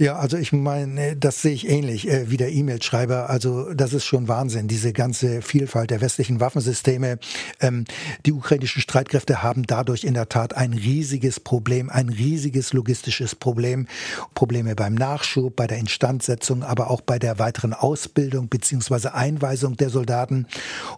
Ja, 0.00 0.16
also 0.16 0.38
ich 0.38 0.50
meine, 0.50 1.14
das 1.14 1.42
sehe 1.42 1.52
ich 1.52 1.68
ähnlich 1.68 2.08
äh, 2.08 2.30
wie 2.30 2.38
der 2.38 2.50
E-Mail-Schreiber. 2.50 3.28
Also 3.28 3.74
das 3.74 3.92
ist 3.92 4.06
schon 4.06 4.28
Wahnsinn, 4.28 4.66
diese 4.66 4.94
ganze 4.94 5.42
Vielfalt 5.42 5.90
der 5.90 6.00
westlichen 6.00 6.40
Waffensysteme. 6.40 7.18
Ähm, 7.60 7.84
die 8.24 8.32
ukrainischen 8.32 8.80
Streitkräfte 8.80 9.42
haben 9.42 9.64
dadurch 9.64 10.04
in 10.04 10.14
der 10.14 10.30
Tat 10.30 10.56
ein 10.56 10.72
riesiges 10.72 11.38
Problem, 11.38 11.90
ein 11.90 12.08
riesiges 12.08 12.72
logistisches 12.72 13.34
Problem. 13.34 13.88
Probleme 14.34 14.74
beim 14.74 14.94
Nachschub, 14.94 15.54
bei 15.54 15.66
der 15.66 15.76
Instandsetzung, 15.76 16.62
aber 16.62 16.90
auch 16.90 17.02
bei 17.02 17.18
der 17.18 17.38
weiteren 17.38 17.74
Ausbildung 17.74 18.48
beziehungsweise 18.48 19.12
Einweisung 19.12 19.76
der 19.76 19.90
Soldaten. 19.90 20.46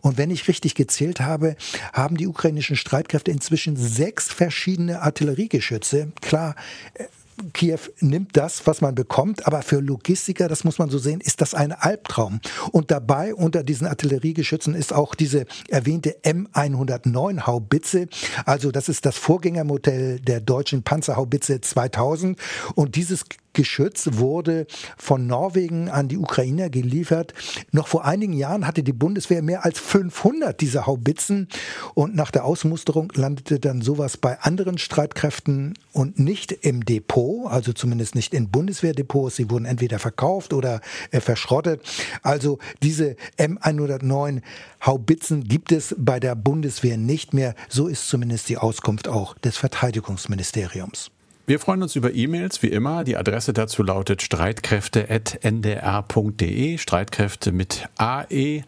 Und 0.03 0.17
wenn 0.17 0.31
ich 0.31 0.47
richtig 0.47 0.77
gezählt 0.77 1.21
habe, 1.21 1.57
haben 1.93 2.17
die 2.17 2.29
ukrainischen 2.29 2.77
Streitkräfte 2.77 3.33
inzwischen 3.33 3.77
sechs 3.77 4.29
verschiedene 4.29 5.03
Artilleriegeschütze. 5.03 6.13
Klar, 6.21 6.55
äh, 6.95 7.07
Kiew 7.53 7.79
nimmt 8.01 8.37
das, 8.37 8.67
was 8.67 8.81
man 8.81 8.95
bekommt, 8.95 9.47
aber 9.47 9.63
für 9.63 9.81
Logistiker, 9.81 10.49
das 10.49 10.65
muss 10.65 10.79
man 10.79 10.91
so 10.91 10.99
sehen, 10.99 11.21
ist 11.21 11.41
das 11.41 11.55
ein 11.55 11.73
Albtraum. 11.73 12.41
Und 12.71 12.91
dabei 12.91 13.35
unter 13.35 13.63
diesen 13.63 13.87
Artilleriegeschützen 13.87 14.75
ist 14.75 14.93
auch 14.93 15.15
diese 15.15 15.47
erwähnte 15.69 16.17
M109 16.23 17.47
Haubitze. 17.47 18.09
Also 18.45 18.71
das 18.71 18.89
ist 18.89 19.07
das 19.07 19.17
Vorgängermodell 19.17 20.21
der 20.21 20.41
deutschen 20.41 20.83
Panzerhaubitze 20.83 21.61
2000. 21.61 22.39
Und 22.75 22.97
dieses 22.97 23.25
Geschütz 23.53 24.09
wurde 24.13 24.67
von 24.97 25.27
Norwegen 25.27 25.89
an 25.89 26.09
die 26.09 26.17
Ukrainer 26.17 26.71
geliefert. 26.71 27.35
Noch 27.71 27.87
vor 27.87 28.05
einigen 28.05 28.33
Jahren 28.33 28.67
hatte 28.67 28.83
die 28.83 28.93
Bundeswehr 28.93 29.43
mehr 29.43 29.65
als 29.65 29.79
500 29.79 30.59
dieser 30.61 30.87
Haubitzen 30.87 31.49
und 31.95 32.15
nach 32.15 32.31
der 32.31 32.45
Ausmusterung 32.45 33.13
landete 33.15 33.61
dann 33.61 33.83
sowas 33.83 34.17
bei 34.17 34.41
anderen 34.41 34.79
Streitkräften 34.79 35.75
und 35.93 36.19
nicht 36.19 36.53
im 36.53 36.85
Depot, 37.23 37.51
also 37.51 37.73
zumindest 37.73 38.15
nicht 38.15 38.35
in 38.35 38.51
Bundeswehrdepots. 38.51 39.37
Sie 39.37 39.51
wurden 39.51 39.65
entweder 39.65 39.99
verkauft 39.99 40.53
oder 40.53 40.83
äh, 41.11 41.21
verschrottet. 41.21 41.81
Also 42.23 42.59
diese 42.83 43.17
M109 43.39 44.43
Haubitzen 44.85 45.45
gibt 45.45 45.73
es 45.73 45.97
bei 45.99 46.21
der 46.21 46.35
Bundeswehr 46.35 46.99
nicht 46.99 47.33
mehr. 47.35 47.55
So 47.69 47.89
ist 47.89 48.09
zumindest 48.09 48.49
die 48.49 48.57
Auskunft 48.59 49.09
auch 49.09 49.37
des 49.39 49.57
Verteidigungsministeriums. 49.57 51.11
Wir 51.47 51.59
freuen 51.59 51.83
uns 51.83 51.97
über 51.97 52.15
E-Mails, 52.15 52.63
wie 52.63 52.69
immer. 52.69 53.03
Die 53.05 53.17
Adresse 53.17 53.53
dazu 53.53 53.83
lautet 53.83 54.23
streitkräfte.ndr.de, 54.23 56.79
Streitkräfte 56.79 57.51
mit 57.53 57.89
AE. 57.99 58.63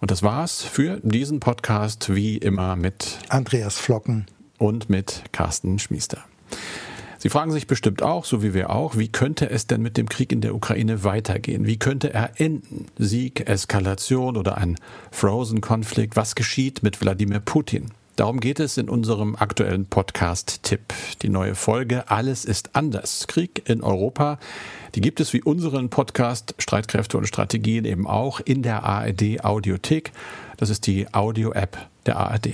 Und 0.00 0.10
das 0.10 0.22
war's 0.22 0.62
für 0.62 1.00
diesen 1.02 1.40
Podcast, 1.40 2.14
wie 2.14 2.38
immer 2.38 2.76
mit 2.76 3.18
Andreas 3.28 3.76
Flocken 3.78 4.24
und 4.58 4.88
mit 4.88 5.24
Carsten 5.32 5.80
Schmiester. 5.80 6.24
Sie 7.22 7.28
fragen 7.28 7.52
sich 7.52 7.68
bestimmt 7.68 8.02
auch, 8.02 8.24
so 8.24 8.42
wie 8.42 8.52
wir 8.52 8.70
auch, 8.70 8.96
wie 8.96 9.06
könnte 9.06 9.48
es 9.48 9.68
denn 9.68 9.80
mit 9.80 9.96
dem 9.96 10.08
Krieg 10.08 10.32
in 10.32 10.40
der 10.40 10.56
Ukraine 10.56 11.04
weitergehen? 11.04 11.68
Wie 11.68 11.76
könnte 11.76 12.12
er 12.12 12.40
enden? 12.40 12.86
Sieg, 12.98 13.48
Eskalation 13.48 14.36
oder 14.36 14.58
ein 14.58 14.76
Frozen-Konflikt? 15.12 16.16
Was 16.16 16.34
geschieht 16.34 16.82
mit 16.82 17.00
Wladimir 17.00 17.38
Putin? 17.38 17.92
Darum 18.16 18.40
geht 18.40 18.58
es 18.58 18.76
in 18.76 18.88
unserem 18.88 19.36
aktuellen 19.36 19.86
Podcast-Tipp. 19.86 20.80
Die 21.22 21.28
neue 21.28 21.54
Folge 21.54 22.10
Alles 22.10 22.44
ist 22.44 22.74
anders. 22.74 23.28
Krieg 23.28 23.68
in 23.68 23.84
Europa. 23.84 24.40
Die 24.96 25.00
gibt 25.00 25.20
es 25.20 25.32
wie 25.32 25.44
unseren 25.44 25.90
Podcast 25.90 26.56
Streitkräfte 26.58 27.18
und 27.18 27.28
Strategien 27.28 27.84
eben 27.84 28.08
auch 28.08 28.40
in 28.40 28.62
der 28.62 28.82
ARD 28.82 29.44
Audiothek. 29.44 30.10
Das 30.56 30.70
ist 30.70 30.88
die 30.88 31.06
Audio-App 31.14 31.78
der 32.04 32.16
ARD. 32.16 32.48